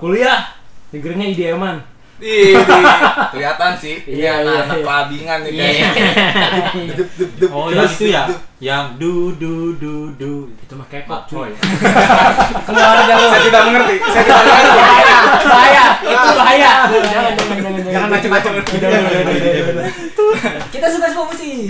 kuliah 0.00 0.48
dengerinnya 0.88 1.28
IDM-an 1.28 1.76
Ih, 2.22 2.54
kelihatan 3.34 3.74
sih. 3.74 3.98
Ini 4.06 4.22
Iya, 4.22 4.22
iya, 4.22 4.32
anak-anak 4.46 4.78
iya. 4.78 4.84
kelabingan 4.86 5.38
nih 5.42 5.50
Iya. 5.50 5.66
kayaknya. 5.66 6.08
Dup, 7.02 7.08
dup, 7.18 7.30
dup. 7.42 7.50
Oh, 7.50 7.66
yang 7.68 7.90
itu 7.90 8.06
ya. 8.06 8.22
Yang 8.64 8.86
du 8.96 9.14
du 9.36 9.76
du 9.76 9.94
du. 10.16 10.48
itu 10.48 10.72
mah 10.72 10.88
kekop 10.88 11.28
cuy 11.28 11.52
Keluar 12.66 12.96
jalur. 13.04 13.28
Saya 13.28 13.42
tidak 13.44 13.62
mengerti. 13.68 13.96
Saya 14.00 14.24
tidak 14.24 14.40
mengerti. 14.48 14.80
bahaya, 14.80 15.16
bahaya, 15.44 15.84
itu 16.00 16.28
bahaya. 16.32 16.72
Jangan 17.92 18.08
macam-macam. 18.08 18.52
Kita 20.72 20.86
suka 20.88 21.06
semua 21.12 21.26
musik. 21.28 21.68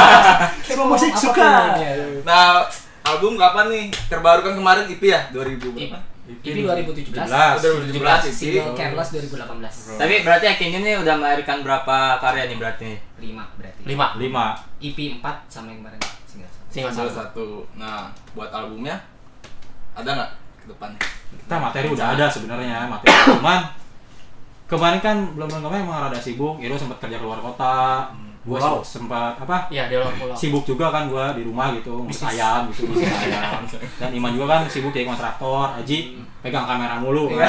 Semua 0.68 0.86
musik 0.92 1.12
suka. 1.16 1.80
ya. 1.80 1.92
Nah, 2.28 2.68
album 3.08 3.40
kapan 3.40 3.72
nih? 3.72 3.84
Terbaru 4.12 4.44
kan 4.44 4.52
kemarin 4.52 4.84
IP 4.84 5.08
ya? 5.08 5.24
2000 5.32 5.64
berapa? 5.64 5.98
IP 6.24 6.44
2017. 6.60 7.24
2017 7.24 7.96
IP. 7.96 8.24
Single 8.28 8.76
Careless 8.76 9.08
2018. 9.16 9.96
tapi 9.96 10.14
berarti 10.20 10.44
Akinium 10.52 10.84
nih 10.84 11.00
udah 11.00 11.14
melahirkan 11.16 11.64
berapa 11.64 12.20
karya 12.20 12.48
nih 12.48 12.56
berarti 12.60 12.84
nih 12.84 12.98
5 13.32 13.60
berarti. 13.60 13.80
Lima. 13.88 14.06
Lima. 14.20 14.46
EP 14.84 14.98
4 15.20 15.24
sama 15.48 15.72
yang 15.72 15.80
kemarin 15.80 16.00
Salah 16.74 17.14
satu. 17.14 17.62
Nah, 17.78 18.10
buat 18.34 18.50
albumnya 18.50 18.98
ada 19.94 20.10
nggak 20.10 20.30
ke 20.58 20.66
depannya? 20.74 21.00
kita 21.34 21.56
materi 21.60 21.86
udah 21.90 22.06
ada 22.14 22.26
sebenarnya 22.30 22.86
materi 22.86 23.10
cuman 23.36 23.60
kemarin 24.64 25.00
kan 25.02 25.16
belum 25.36 25.46
belum 25.50 25.62
kemarin 25.66 25.82
emang 25.84 25.98
rada 26.08 26.18
sibuk. 26.18 26.56
Iro 26.62 26.74
sempat 26.78 26.98
kerja 27.02 27.20
keluar 27.20 27.38
kota. 27.42 28.08
Gue 28.44 28.60
Pulau. 28.60 28.84
sempat 28.84 29.40
apa? 29.40 29.72
Iya, 29.72 29.88
di 29.88 29.96
luar 29.96 30.12
pulau. 30.20 30.36
sibuk 30.36 30.68
juga 30.68 30.92
kan 30.92 31.08
gua 31.08 31.32
di 31.32 31.48
rumah 31.48 31.72
gitu 31.72 32.04
ngurus 32.04 32.28
ayam 32.28 32.68
gitu 32.68 32.84
ngurus 32.84 33.08
ayam. 33.08 33.64
Dan 33.96 34.12
Iman 34.12 34.36
juga 34.36 34.52
kan 34.52 34.68
sibuk 34.68 34.92
jadi 34.92 35.08
kontraktor 35.08 35.72
Aji 35.80 36.20
pegang 36.44 36.68
kamera 36.68 37.00
mulu 37.00 37.32
kan. 37.32 37.48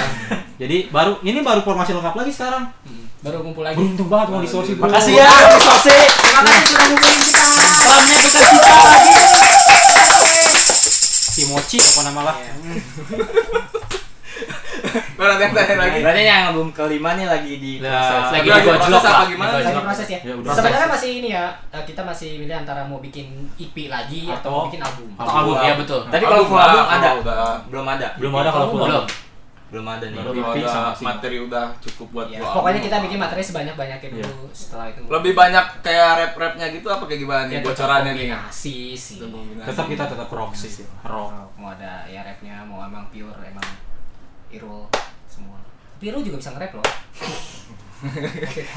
Jadi 0.56 0.88
baru 0.96 1.20
ini 1.28 1.44
baru 1.44 1.68
formasi 1.68 1.92
lengkap 1.92 2.16
lagi 2.16 2.32
sekarang. 2.32 2.64
Baru 3.20 3.44
kumpul 3.44 3.68
lagi. 3.68 3.76
Beruntung 3.76 4.08
banget 4.08 4.28
mau 4.32 4.40
distorsi 4.40 4.80
bro 4.80 4.88
Makasih 4.88 5.20
ya, 5.20 5.28
Sosi. 5.60 5.98
terima 6.00 6.42
kasih 6.48 6.64
sudah 6.64 6.86
ngumpulin 6.88 7.20
kita 7.28 7.44
Bukan 7.86 8.18
kita 8.18 8.40
lagi. 8.42 9.12
Timochi 11.36 11.78
apa 11.78 12.00
nama 12.04 12.22
lah 12.24 12.36
Mana 15.16 15.36
yang 15.38 15.52
tanya 15.52 15.76
lagi? 15.78 16.00
Berarti 16.00 16.22
yang 16.24 16.44
album 16.50 16.72
kelima 16.72 17.16
nih 17.16 17.26
lagi 17.26 17.54
di 17.58 17.72
Ya, 17.78 17.92
proses. 17.92 18.32
lagi 18.32 18.48
di 18.48 18.62
proses 18.64 19.04
apa 19.04 19.24
gimana? 19.28 19.52
Lagi 19.60 19.82
proses 19.82 20.08
ya 20.08 20.20
Ya, 20.22 20.34
sebenarnya 20.50 20.88
masih 20.88 21.10
ini 21.14 21.30
ya 21.30 21.46
eh, 21.70 21.84
kita 21.84 22.02
masih 22.02 22.40
milih 22.40 22.56
antara 22.56 22.82
mau 22.84 23.00
bikin 23.00 23.28
EP 23.56 23.76
lagi 23.86 24.28
atau, 24.30 24.50
mau 24.50 24.64
bikin 24.66 24.80
album 24.80 25.08
Atau 25.14 25.32
album, 25.34 25.56
iya 25.60 25.74
betul. 25.76 26.00
Tapi 26.08 26.24
kalau 26.24 26.44
full 26.46 26.56
Album 26.58 26.86
ada. 26.86 27.10
Belum 27.68 27.86
ada. 27.86 28.08
belum 28.16 28.34
ada 28.34 28.50
kalau 28.50 28.68
full 28.70 28.80
Belum. 28.82 29.04
album. 29.04 29.25
Belum 29.76 29.84
ada 29.86 30.08
nih. 30.08 30.16
EP 30.16 30.40
ada 30.40 30.68
sama 30.72 30.90
materi 31.06 31.38
udah 31.38 31.68
cukup 31.80 32.08
buat 32.10 32.28
Ya, 32.28 32.40
pokoknya 32.40 32.80
album. 32.80 32.88
kita 32.88 32.98
bikin 33.04 33.20
materi 33.20 33.42
sebanyak 33.44 33.76
banyaknya 33.76 34.08
dulu 34.10 34.48
setelah 34.50 34.88
itu 34.88 35.00
lebih 35.06 35.34
banyak 35.36 35.66
kayak 35.84 36.10
rap-rapnya 36.16 36.66
gitu 36.72 36.88
apa 36.88 37.04
kayak 37.04 37.20
gimana 37.20 37.42
nih 37.46 37.56
Ya, 37.56 37.62
bocorannya 37.62 38.12
nih? 38.14 38.28
kombinasi 38.32 38.78
sih 38.96 39.20
tetap 39.60 39.86
kita 39.86 40.04
tetap 40.08 40.30
rock 40.30 40.52
sih 40.54 40.88
rock 41.02 41.52
mau 41.56 41.70
ada 41.70 42.08
ya 42.08 42.24
rapnya 42.24 42.64
mau 42.64 42.80
emang 42.82 43.04
pure 43.10 43.36
emang 43.42 43.68
Irul 44.48 44.88
semua 45.28 45.60
tapi 45.92 46.08
Irul 46.08 46.24
juga 46.24 46.40
bisa 46.40 46.50
nge-rap 46.52 46.72
loh 46.74 46.88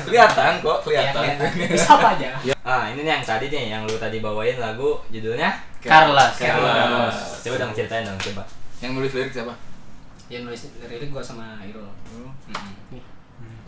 Kelihatan 0.01 0.53
kok, 0.59 0.79
Ya, 0.89 1.13
kelihatan. 1.13 1.23
kelihatan. 1.37 1.51
bisa 1.75 1.91
apa 1.93 2.09
aja 2.17 2.29
Ah, 2.63 2.85
ini 2.89 3.01
nih 3.01 3.13
yang 3.13 3.23
tadi 3.23 3.47
nih 3.47 3.65
yang 3.69 3.83
lu 3.85 3.95
tadi 3.95 4.19
bawain 4.19 4.57
lagu 4.57 4.99
judulnya 5.09 5.53
Carlos. 5.79 6.35
Carlos. 6.35 7.15
Coba 7.39 7.55
dong 7.57 7.71
ceritain 7.71 8.03
dong 8.03 8.19
coba. 8.19 8.43
Yang 8.79 8.91
nulis 8.95 9.13
lirik 9.13 9.33
siapa? 9.33 9.55
Yang 10.29 10.43
nulis 10.45 10.61
lirik 10.81 11.11
gua 11.11 11.21
sama 11.21 11.61
Irul 11.61 11.89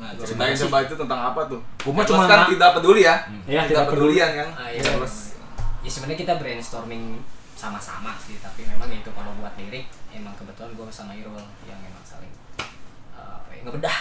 Nah, 0.01 0.17
ceritain 0.17 0.57
coba 0.57 0.81
itu 0.81 0.97
tentang 0.97 1.21
apa 1.21 1.45
tuh? 1.45 1.61
Gua 1.85 1.93
Carlos 1.93 2.09
cuma 2.09 2.25
kan 2.25 2.49
tidak 2.49 2.71
peduli 2.81 3.05
ya. 3.05 3.21
Iya, 3.45 3.61
tidak 3.61 3.65
tidak 3.69 3.85
peduli. 3.93 4.17
pedulian 4.17 4.31
kan. 4.33 4.49
Ah, 4.57 4.69
iya. 4.73 4.81
Carlos. 4.81 5.15
ya 5.81 5.89
sebenarnya 5.89 6.19
kita 6.25 6.33
brainstorming 6.37 7.05
sama-sama 7.53 8.13
sih 8.17 8.37
tapi 8.41 8.65
memang 8.65 8.89
ya 8.89 9.01
itu 9.01 9.13
kalau 9.13 9.33
buat 9.37 9.53
lirik 9.57 9.89
emang 10.13 10.33
kebetulan 10.37 10.73
gua 10.73 10.89
sama 10.89 11.13
Irul 11.13 11.37
yang 11.65 11.77
emang 11.81 12.01
saling 12.01 12.33
eh, 13.13 13.33
apa 13.37 13.49
ya, 13.53 13.61
ngebedah 13.65 13.99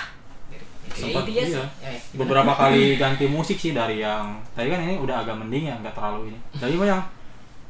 Ya, 0.49 0.95
Sempat, 0.95 1.21
sih. 1.29 1.37
iya. 1.37 1.45
Ya, 1.45 1.63
ya, 1.85 1.99
beberapa 2.17 2.49
kali 2.49 2.83
ganti 3.01 3.29
musik 3.29 3.61
sih 3.61 3.77
dari 3.77 4.01
yang 4.01 4.41
tadi 4.57 4.73
kan 4.73 4.81
ini 4.81 4.97
udah 4.97 5.21
agak 5.21 5.37
mending 5.37 5.69
ya 5.69 5.75
nggak 5.77 5.93
terlalu 5.93 6.33
ini 6.33 6.39
dari 6.57 6.73
yang 6.81 7.01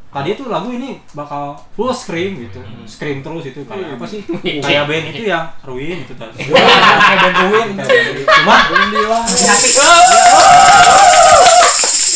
tadi 0.10 0.34
itu 0.34 0.50
lagu 0.50 0.74
ini 0.74 0.98
bakal 1.14 1.54
full 1.78 1.94
scream 1.94 2.42
gitu. 2.50 2.58
Scream 2.90 3.22
terus 3.22 3.54
itu 3.54 3.62
kayak 3.66 3.94
apa 3.98 4.06
sih? 4.10 4.26
Kayak 4.66 4.90
band 4.90 5.06
itu 5.14 5.24
yang 5.30 5.46
ruin 5.62 6.02
itu 6.02 6.14
tadi 6.18 6.34
kayak 6.50 7.20
band 7.22 7.38
ruin. 7.46 7.68
Cuma 8.26 8.56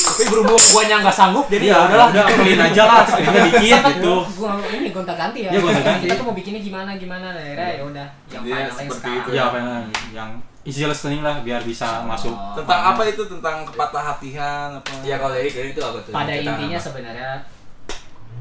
Tapi 0.03 0.23
berhubung 0.29 0.61
guanya 0.73 1.01
nggak 1.01 1.15
sanggup, 1.15 1.45
jadi 1.49 1.73
ya 1.73 1.77
udahlah. 1.89 2.07
udah 2.13 2.25
clean 2.37 2.59
aja 2.61 2.83
lah 2.85 3.01
screamnya 3.07 3.41
dikit 3.49 3.81
gitu. 3.97 4.15
Gua, 4.37 4.51
ini 4.69 4.89
gonta 4.93 5.13
ganti 5.17 5.39
ya. 5.47 5.49
Iya, 5.49 5.59
gonta-ganti. 5.63 6.01
Kita 6.05 6.13
tuh 6.21 6.25
mau 6.27 6.35
bikinnya 6.37 6.61
gimana 6.61 6.91
gimana? 7.01 7.27
Nah, 7.33 7.41
akhirnya 7.41 7.69
ya 7.73 7.83
udah. 7.87 8.07
Yang 8.29 8.43
final 8.45 8.71
seperti 8.77 9.09
itu. 9.09 9.29
Ya 9.33 9.43
apa 9.49 9.57
yang 9.57 9.69
yang 10.13 10.29
easy 10.63 10.83
listening 10.85 11.21
lah 11.25 11.41
biar 11.41 11.61
bisa 11.65 12.03
masuk. 12.05 12.31
Oh. 12.35 12.53
Tentang 12.55 12.81
apa 12.93 13.01
itu? 13.09 13.21
Tentang 13.25 13.65
kepatah 13.65 14.03
hatian 14.13 14.69
apa? 14.79 14.91
Ya 15.01 15.15
kalau 15.17 15.33
lirik 15.33 15.55
itu 15.73 15.81
apa 15.81 15.97
tuh? 16.03 16.11
Pada 16.13 16.33
intinya 16.35 16.79
sebenarnya 16.79 17.31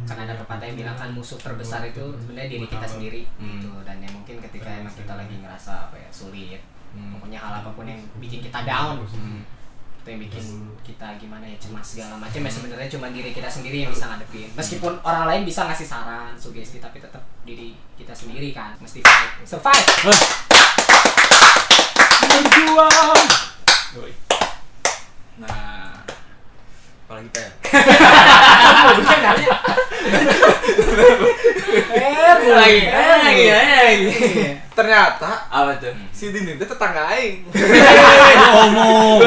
kan 0.04 0.18
ada 0.18 0.34
pepatah 0.34 0.64
yang 0.64 0.78
bilang 0.78 0.94
kan 0.94 1.08
musuh 1.08 1.36
terbesar 1.36 1.80
itu 1.84 2.02
sebenarnya 2.16 2.50
diri 2.50 2.66
kita 2.66 2.86
sendiri 2.86 3.22
Hmm. 3.34 3.56
gitu 3.56 3.70
dan 3.82 3.96
ya 3.96 4.08
mungkin 4.08 4.36
ketika 4.40 4.68
emang 4.70 4.90
kita 4.90 5.12
lagi 5.12 5.34
ngerasa 5.36 5.86
apa 5.86 5.96
ya 5.96 6.08
sulit 6.08 6.60
Hmm. 6.90 7.16
pokoknya 7.16 7.38
hal 7.38 7.52
apa 7.56 7.70
pun 7.70 7.84
yang 7.84 7.96
bikin 8.18 8.40
kita 8.40 8.62
down. 8.62 9.00
Hmm. 9.06 9.40
itu 9.96 10.08
yang 10.08 10.20
bikin 10.20 10.44
kita 10.82 11.14
gimana 11.14 11.46
ya 11.46 11.54
cemas 11.56 11.86
segala 11.88 12.18
macam 12.18 12.42
ya 12.42 12.50
sebenarnya 12.50 12.90
cuma 12.90 13.06
diri 13.08 13.30
kita 13.30 13.46
sendiri 13.46 13.80
yang 13.80 13.90
bisa 13.90 14.10
ngadepin. 14.10 14.50
Meskipun 14.52 14.98
orang 15.00 15.24
lain 15.24 15.42
bisa 15.44 15.62
ngasih 15.62 15.86
saran 15.86 16.34
sugesti 16.34 16.76
tapi 16.76 16.98
tetap 16.98 17.22
diri 17.42 17.78
kita 17.94 18.10
sendiri 18.10 18.50
kan 18.50 18.74
mesti 18.76 18.98
fight. 18.98 19.46
Survive! 19.46 19.78
Berjuang 22.20 23.20
Nah, 25.38 25.94
Apalagi 27.04 27.28
kita 27.28 27.40
ya. 29.38 29.51
Eh 30.62 32.10
lagi, 32.48 32.80
eh, 32.84 33.16
lagi, 33.18 33.44
eh, 33.44 33.62
lagi. 33.82 34.08
ternyata 34.72 35.30
Apa 35.46 35.74
tuh? 35.76 35.92
si 36.10 36.30
Dindin 36.30 36.54
itu 36.54 36.64
tetangga 36.64 37.10
aing. 37.10 37.44
ngomong 38.52 39.18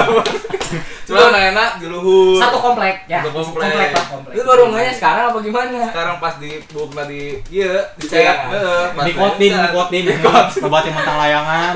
Cuma 1.06 1.30
enak 1.30 1.78
di 1.78 1.86
luhur. 1.86 2.34
satu 2.36 2.58
komplek 2.58 3.06
ya 3.06 3.22
Satu 3.22 3.30
komplek. 3.32 3.94
lah 3.94 4.06
komplek 4.10 4.34
Lu 4.34 4.42
baru 4.42 4.64
nganya 4.68 4.90
sekarang 4.92 5.26
apa 5.30 5.40
gimana? 5.40 5.80
Sekarang 5.86 6.16
pas 6.18 6.34
di 6.36 6.50
bukna 6.68 7.06
di 7.06 7.38
iya 7.48 7.94
di 7.94 8.06
cek. 8.06 8.26
Heeh, 8.50 8.84
pas 8.92 9.04
nikotin 9.06 9.52
di- 9.52 9.62
nikotin 9.62 10.04
Nikotin. 10.08 10.62
obatin 10.66 10.94
mentang 10.94 11.18
layangan 11.20 11.74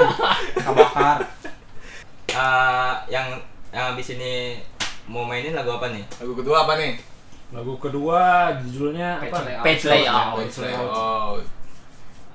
kebakar 0.55 1.17
Eh, 2.29 2.91
yang 3.07 3.25
yang 3.69 3.93
abis 3.93 4.13
ini 4.13 4.57
mau 5.05 5.21
mainin 5.23 5.53
lagu 5.53 5.73
apa 5.73 5.89
nih? 5.89 6.05
Lagu 6.17 6.33
kedua 6.33 6.65
apa 6.65 6.73
nih? 6.75 6.97
Lagu 7.49 7.73
kedua 7.77 8.21
judulnya 8.61 9.17
Page 9.17 9.33
apa? 9.33 9.39
layout. 9.41 9.63
Page 9.65 9.83
layout. 9.85 10.35
Page 10.37 10.57
layout. 10.61 11.43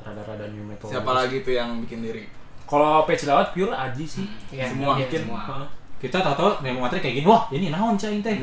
Rada-rada 0.03 0.47
new 0.51 0.65
metal. 0.67 0.87
Siapa 0.91 1.11
lagi 1.11 1.37
tuh 1.41 1.55
yang 1.55 1.79
bikin 1.81 2.03
lirik? 2.03 2.27
Kalau 2.65 3.07
page 3.07 3.25
layout 3.25 3.49
pure 3.53 3.71
Aji 3.71 4.05
sih. 4.05 4.27
Iya, 4.51 4.67
Semua. 4.69 4.99
iya, 4.99 5.07
Bikin. 5.07 5.21
semua. 5.25 5.41
Heeh. 5.41 5.69
kita 5.95 6.21
tahu 6.21 6.37
tahu 6.37 6.51
nemu 6.61 6.85
materi 6.85 7.01
kayak 7.01 7.17
gini 7.17 7.25
wah 7.25 7.49
ini 7.49 7.73
naon 7.73 7.97
cah 7.97 8.13
teh 8.13 8.37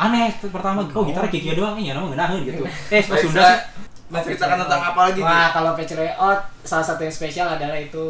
aneh 0.00 0.32
pertama 0.48 0.80
oh 0.80 1.04
gitarnya 1.04 1.28
kayak 1.28 1.44
gini 1.44 1.56
doang 1.60 1.76
iya 1.76 1.92
naon 1.92 2.08
ngenaheun 2.08 2.40
gitu 2.40 2.64
eh 2.88 3.04
pas 3.04 3.20
Sunda 3.20 3.44
sih 3.52 3.83
menceritakan 4.12 4.68
tentang 4.68 4.82
apa 4.84 5.00
lagi 5.08 5.20
nih? 5.20 5.26
Wah, 5.26 5.48
kalau 5.52 5.70
patch 5.72 5.96
layout 5.96 6.40
salah 6.60 6.84
satu 6.84 7.00
yang 7.08 7.14
spesial 7.14 7.48
adalah 7.48 7.78
itu 7.78 8.06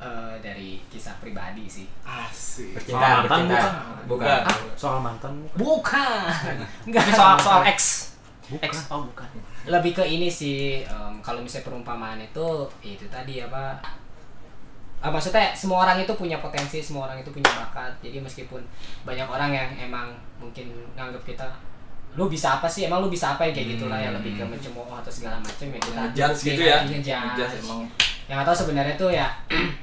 eh, 0.00 0.34
dari 0.40 0.80
kisah 0.88 1.12
pribadi 1.20 1.68
sih. 1.68 1.86
Asik. 2.02 2.72
mantan 2.72 2.80
Percintaan, 2.80 3.22
percintaan. 3.28 3.72
bukan? 4.08 4.26
Bukan. 4.40 4.40
Soal 4.80 4.98
mantan 5.04 5.32
Bukan. 5.52 6.56
Enggak 6.88 7.02
Tapi 7.04 7.12
soal 7.12 7.36
soal 7.36 7.60
X. 7.68 7.80
Bukan. 8.48 8.70
X 8.70 8.72
oh 8.88 9.04
bukan. 9.12 9.28
Lebih 9.66 9.92
ke 9.98 10.04
ini 10.06 10.30
sih 10.30 10.86
em, 10.86 11.14
kalau 11.20 11.42
misalnya 11.42 11.66
perumpamaan 11.68 12.22
itu 12.22 12.46
itu 12.80 13.04
tadi 13.12 13.42
apa 13.44 13.76
Ah, 14.96 15.12
maksudnya 15.12 15.52
semua 15.52 15.84
orang 15.84 16.00
itu 16.02 16.08
punya 16.16 16.40
potensi, 16.40 16.80
semua 16.80 17.06
orang 17.06 17.20
itu 17.20 17.28
punya 17.28 17.46
bakat. 17.52 17.92
Jadi 18.00 18.16
meskipun 18.16 18.64
banyak 19.04 19.28
orang 19.28 19.52
yang 19.52 19.70
emang 19.76 20.08
mungkin 20.40 20.72
nganggap 20.96 21.20
kita 21.22 21.46
lu 22.16 22.26
bisa 22.26 22.48
apa 22.54 22.64
sih? 22.66 22.84
Emang 22.84 22.98
lu 22.98 23.08
bisa 23.08 23.32
apa 23.32 23.44
ya 23.44 23.52
kayak 23.52 23.76
gitulah 23.76 23.96
ya 23.96 24.10
lebih 24.10 24.32
ke 24.32 24.42
mencemooh 24.42 24.88
atau 24.90 25.08
segala 25.08 25.36
macam 25.38 25.66
ya 25.66 25.78
kita 25.78 26.00
Ngejudge 26.02 26.40
gitu 26.42 26.62
ya. 26.62 26.78
ngejudge. 26.82 27.56
Emang. 27.60 27.80
yang 28.26 28.40
atau 28.40 28.50
sebenarnya 28.52 28.96
tuh 28.96 29.08
ya 29.08 29.28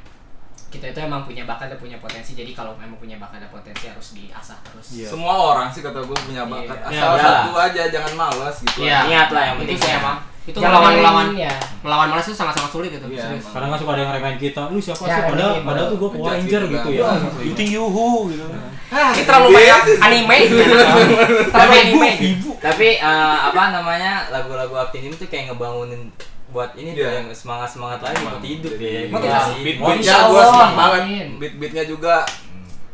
kita 0.68 0.90
itu 0.90 1.00
emang 1.00 1.22
punya 1.22 1.46
bakat 1.46 1.70
dan 1.70 1.78
punya 1.78 1.96
potensi 1.96 2.34
jadi 2.34 2.50
kalau 2.52 2.74
emang 2.76 2.98
punya 2.98 3.16
bakat 3.16 3.38
dan 3.38 3.48
potensi 3.48 3.86
harus 3.86 4.08
diasah 4.12 4.58
terus 4.64 4.86
Iya. 4.92 5.08
Semua 5.08 5.32
orang 5.48 5.70
sih 5.70 5.80
kata 5.80 6.02
gue 6.02 6.18
punya 6.20 6.44
bakat. 6.44 6.76
Iya. 6.90 6.98
Asal 6.98 7.12
Iya. 7.12 7.24
satu 7.24 7.52
aja 7.56 7.82
jangan 7.88 8.14
malas 8.16 8.56
gitu. 8.60 8.78
Iya. 8.82 8.98
Ingat 9.06 9.30
lah 9.30 9.44
yang 9.46 9.56
penting 9.62 9.78
sih 9.78 9.88
ya. 9.88 9.98
emang. 9.98 10.18
Itu 10.44 10.60
Jangan 10.60 10.92
melawan 10.92 11.28
ya 11.32 11.54
melawan 11.80 12.08
malas 12.10 12.26
itu 12.26 12.36
sangat-sangat 12.36 12.68
sulit 12.70 12.92
itu. 12.92 13.06
Iya, 13.08 13.22
serius. 13.32 13.46
kadang 13.48 13.70
kan 13.70 13.78
suka 13.80 13.92
ada 13.92 14.02
yang 14.02 14.12
remehin 14.12 14.40
kita 14.42 14.62
lu 14.68 14.76
siapa 14.78 15.04
Ya, 15.04 15.14
sih 15.14 15.22
padahal 15.24 15.52
remehin, 15.54 15.64
padahal 15.64 15.88
tuh 15.88 15.98
gue 15.98 16.10
Power 16.12 16.28
Ranger 16.34 16.62
gitu 16.62 16.74
gitu 16.74 16.84
kan. 16.84 16.92
ya 16.92 17.06
Iya. 17.06 17.40
you 17.40 17.54
think 17.54 17.70
you 17.72 17.86
who 17.86 18.08
gitu 18.28 18.46
Ini 18.94 19.24
terlalu 19.24 19.48
banyak 19.52 19.80
anime 20.00 20.36
gitu. 20.44 20.64
Terlalu 21.54 21.74
anime. 21.76 22.12
Tapi 22.58 22.88
eh, 22.96 23.38
apa 23.44 23.64
namanya 23.72 24.30
lagu-lagu 24.30 24.74
Actinium 24.80 25.14
tuh 25.14 25.26
kayak 25.26 25.50
ngebangunin 25.50 26.14
buat 26.50 26.70
ini 26.74 26.94
tuh 26.94 27.02
Iya. 27.02 27.12
yang 27.18 27.28
semangat 27.32 27.66
semangat 27.68 28.00
lagi 28.00 28.22
buat 28.22 28.38
hidup 28.40 28.74
ya. 28.76 29.10
Motivasi. 29.10 29.52
Iya. 29.52 29.64
Beat 29.64 29.78
beatnya 29.80 30.16
gue 30.24 30.44
senang 30.44 30.74
banget. 30.74 31.02
Beat 31.38 31.54
beatnya 31.58 31.84
juga. 31.84 32.16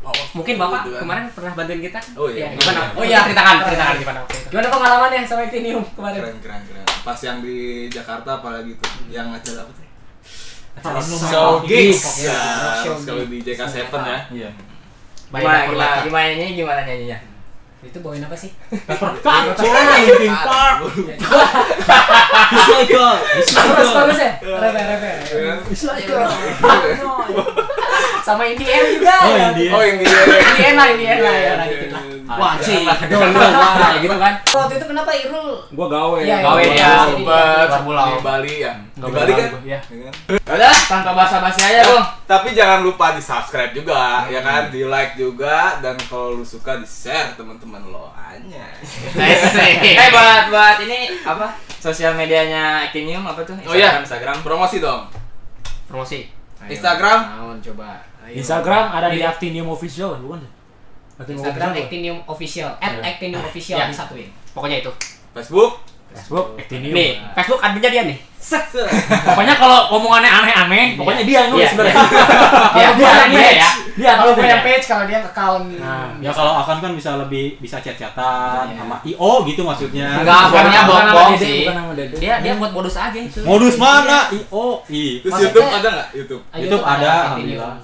Oh, 0.00 0.16
Mungkin 0.32 0.56
Bapak 0.56 0.80
gitu 0.80 0.96
kan. 0.96 1.00
kemarin 1.04 1.24
pernah 1.28 1.52
bantuin 1.52 1.80
kita? 1.82 2.00
Oh 2.16 2.24
iya. 2.26 2.56
Gimana? 2.56 2.80
Oh 2.96 3.04
iya, 3.04 3.20
ceritakan, 3.20 3.54
ceritakan 3.62 3.94
gimana 4.00 4.20
gimana 4.48 4.66
pengalamannya 4.66 5.20
sama 5.22 5.44
Actinium 5.44 5.84
kemarin 5.92 6.24
Keren 6.24 6.36
keren 6.40 6.62
keren. 6.64 6.84
Pas 7.00 7.18
yang 7.20 7.38
di 7.38 7.56
Jakarta 7.86 8.40
apalagi 8.40 8.72
tuh 8.74 8.88
yang 9.08 9.28
acara 9.28 9.60
apa 9.60 9.70
tuh? 9.70 9.84
Acara 10.72 10.98
Show 11.04 11.50
gigs. 11.62 12.24
Iya, 12.24 12.32
Ya, 12.32 12.40
show 12.80 12.96
sekali 12.96 13.28
di 13.28 13.38
gigs. 13.44 13.60
JK7 13.60 13.92
ya. 14.32 14.50
Iya 15.30 15.42
Gimana, 15.46 15.60
gimana, 15.70 16.02
gimana 16.02 16.26
nyanyi 16.34 16.54
gimana 16.58 16.82
nyanyinya? 16.82 17.18
Itu 17.80 17.98
bawain 18.04 18.20
apa 18.26 18.36
sih? 18.36 18.50
Linkin 20.10 20.36
Park. 20.36 20.78
Terus 23.40 23.90
terus 23.94 24.18
ya. 24.20 24.32
Repe 24.42 24.80
repe. 24.84 25.10
Sama 28.20 28.42
Indian 28.44 28.84
juga. 29.00 29.16
Oh, 29.24 29.32
ya. 29.32 29.48
Indian. 29.56 29.72
Oh, 29.72 29.80
lah, 30.76 30.88
lah 31.24 31.36
ya 31.40 31.52
lanjutin 31.56 31.89
lah. 32.30 32.38
Wah, 32.38 32.54
cing. 32.62 32.86
Wah, 32.86 33.98
gitu 33.98 34.14
kan. 34.14 34.34
Waktu 34.38 34.72
itu 34.78 34.86
kenapa 34.86 35.10
Irul 35.10 35.58
Gua 35.74 35.86
gawe. 35.90 36.18
Iya, 36.22 36.36
Gawe 36.46 36.62
iya. 36.62 36.74
ya, 36.78 36.92
Luar 37.18 37.82
pulau. 37.82 38.06
di 38.14 38.22
Bali 38.22 38.54
ya. 38.62 38.72
Gawe 38.94 39.10
Bali 39.10 39.32
kan? 39.34 39.48
Bali, 39.50 39.66
iya. 39.66 39.80
Ya 39.90 40.02
kan? 40.06 40.14
Udah, 40.54 40.74
tanpa 40.86 41.10
basa-basi 41.18 41.60
aja, 41.66 41.82
Bung. 41.90 42.04
Tapi 42.30 42.48
jangan 42.54 42.86
lupa 42.86 43.18
di 43.18 43.22
subscribe 43.22 43.74
juga, 43.74 44.30
ya 44.30 44.38
kan? 44.46 44.70
Di 44.70 44.86
like 44.86 45.18
juga 45.18 45.82
dan 45.82 45.98
kalau 46.06 46.38
lu 46.38 46.46
suka 46.46 46.78
di 46.78 46.86
share 46.86 47.34
teman-teman 47.34 47.82
lo 47.90 48.14
aja. 48.14 48.64
Eh 50.00 50.08
buat 50.14 50.54
buat 50.54 50.76
ini 50.86 51.18
apa? 51.26 51.50
Sosial 51.82 52.14
medianya 52.14 52.86
Actinium 52.86 53.26
apa 53.26 53.42
tuh? 53.42 53.58
Oh 53.66 53.74
iya, 53.74 53.98
Instagram. 53.98 54.38
promosi 54.46 54.78
dong. 54.78 55.10
Promosi. 55.90 56.30
Instagram? 56.70 57.18
coba. 57.58 58.04
Instagram 58.30 58.84
ada 58.94 59.08
di 59.10 59.24
Actinium 59.24 59.66
Official 59.74 60.22
bukan? 60.22 60.59
Instagram. 61.26 61.70
Actinium 61.74 62.18
Official, 62.24 62.70
at 62.78 62.92
Iya. 62.94 63.02
Actinium 63.06 63.42
Official 63.48 63.76
Iya. 63.76 63.86
disatuin. 63.88 64.28
Pokoknya 64.50 64.80
itu. 64.80 64.92
Facebook. 65.30 65.72
Facebook 66.10 66.46
Actinium. 66.56 66.90
Nih, 66.90 67.10
Facebook 67.32 67.60
adminnya 67.60 67.90
dia 67.90 68.04
nih. 68.04 68.18
Pokoknya 69.22 69.54
kalau 69.54 69.92
omongannya 69.92 70.26
aneh-aneh, 70.26 70.96
pokoknya 70.96 71.22
dia 71.22 71.36
yang 71.38 71.50
nulis 71.52 71.60
Iya. 71.66 71.70
sebenarnya. 71.70 72.02
Dia 72.02 72.88
Kalau 72.90 72.94
dia 72.96 73.10
dia 73.10 73.28
dia 73.30 73.50
ya. 73.52 73.70
Dia 73.90 74.10
Kalau 74.16 74.32
nulis 74.32 74.40
ya. 74.40 74.50
yang 74.50 74.62
page, 74.64 74.84
kalau 74.86 75.04
dia 75.04 75.18
account. 75.20 75.64
Nah, 75.76 76.08
Ya 76.18 76.32
kalau 76.32 76.52
akan 76.56 76.76
kan 76.80 76.90
bisa 76.96 77.10
lebih 77.16 77.60
bisa 77.60 77.76
chat-chatan 77.78 78.64
Iya. 78.66 78.80
sama 78.80 78.96
IO 79.04 79.32
gitu 79.44 79.60
maksudnya. 79.62 80.08
Enggak, 80.18 80.42
pokoknya 80.50 80.80
bukan 80.82 81.04
nama 81.04 81.14
bohong 81.20 81.36
sih. 81.36 81.62
Dia 82.16 82.34
dia 82.40 82.52
buat 82.56 82.72
modus 82.72 82.96
aja 82.96 83.18
itu. 83.20 83.40
Modus 83.44 83.76
mana? 83.76 84.18
IO. 84.32 84.64
I. 84.88 85.20
Terus 85.20 85.32
YouTube 85.38 85.68
ada 85.68 85.88
nggak? 85.92 86.08
YouTube. 86.16 86.42
Ah, 86.48 86.56
YouTube 86.58 86.82
ada, 86.82 87.10
alhamdulillah. 87.28 87.74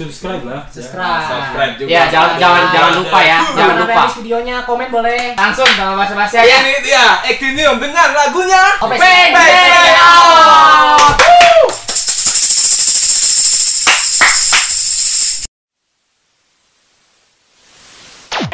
Subscribe 0.00 0.48
lah. 0.48 0.64
Subscribe. 0.72 1.28
Subscribe 1.28 1.72
juga. 1.76 1.92
Ya, 1.92 2.08
jangan 2.08 2.40
jangan 2.40 2.72
jangan 2.72 2.92
lupa 3.04 3.20
ya. 3.20 3.38
Jangan 3.52 3.76
lupa. 3.84 4.02
videonya 4.16 4.56
komen 4.64 4.88
boleh. 4.88 5.36
Langsung 5.36 5.68
sama 5.76 5.92
basa-basi 6.00 6.40
aja. 6.40 6.56
Ini 6.64 6.80
dia 6.80 7.20
Actinium 7.20 7.76
dengan 7.76 8.08
lagunya 8.16 8.80
Bang 8.80 8.96
Bang 8.96 9.96
Out. 10.00 11.20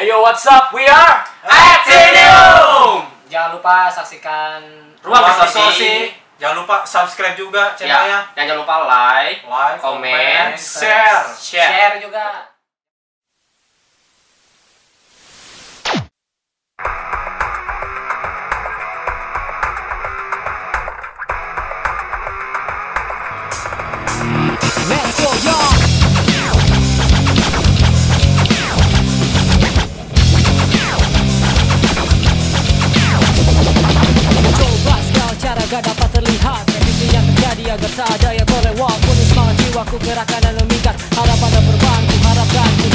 Ayo 0.03 0.19
what's 0.19 0.43
up? 0.51 0.75
We 0.75 0.83
are 0.83 1.23
Actinium. 1.47 3.07
Jangan 3.31 3.55
lupa 3.55 3.87
saksikan 3.95 4.91
Ruang 4.99 5.23
diskusi. 5.31 6.26
Jangan 6.37 6.55
lupa 6.57 6.85
subscribe 6.85 7.33
juga 7.33 7.73
Ya, 7.73 7.75
channelnya. 7.75 8.19
dan 8.33 8.43
jangan 8.45 8.61
lupa 8.61 8.75
like, 8.85 9.41
Like, 9.43 9.79
komen, 9.81 10.53
share. 10.53 11.33
share. 11.33 11.65
share 11.67 11.95
juga. 11.99 12.56
Terlihat. 36.17 36.63
Revisi 36.73 37.05
yang 37.13 37.25
terjadi 37.33 37.63
agar 37.77 38.31
yang 38.33 38.47
terlewat 38.49 38.95
Penuh 39.05 39.25
semangat 39.29 39.55
jiwaku 39.61 39.95
gerakan 40.01 40.39
dan 40.41 40.53
memikat. 40.65 40.95
Harapan 41.13 41.49
dan 41.53 41.63
berbantu 41.69 42.15
harapkan 42.25 42.69
ku 42.81 42.86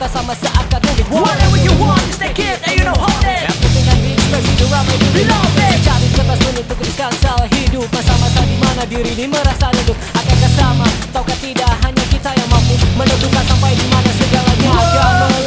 kita 0.00 0.16
sama 0.16 0.32
seakan 0.32 0.80
unik 0.80 1.12
Whatever 1.12 1.60
you 1.60 1.76
want, 1.76 2.00
just 2.08 2.24
take 2.24 2.40
it 2.40 2.56
and 2.64 2.72
you 2.72 2.88
don't 2.88 2.96
hold 2.96 3.20
it. 3.20 3.44
Kan 3.44 4.00
Cari 5.84 6.08
kertas 6.16 6.40
pun 6.40 6.54
untuk 6.56 6.78
riskan 6.80 7.12
salah 7.20 7.44
hidup. 7.52 7.84
Masa-masa 7.92 8.40
di 8.48 8.56
mana 8.56 8.88
diri 8.88 9.12
ini 9.12 9.28
merasa 9.28 9.68
duduk 9.68 9.92
Akankah 10.16 10.52
sama, 10.56 10.88
taukah 11.12 11.36
tidak 11.44 11.68
hanya 11.84 12.04
kita 12.08 12.32
yang 12.32 12.48
mampu 12.48 12.80
Menentukan 12.96 13.44
sampai 13.44 13.76
di 13.76 13.86
mana 13.92 14.10
segalanya? 14.16 14.70
Akan 14.72 15.12
menentukan 15.20 15.39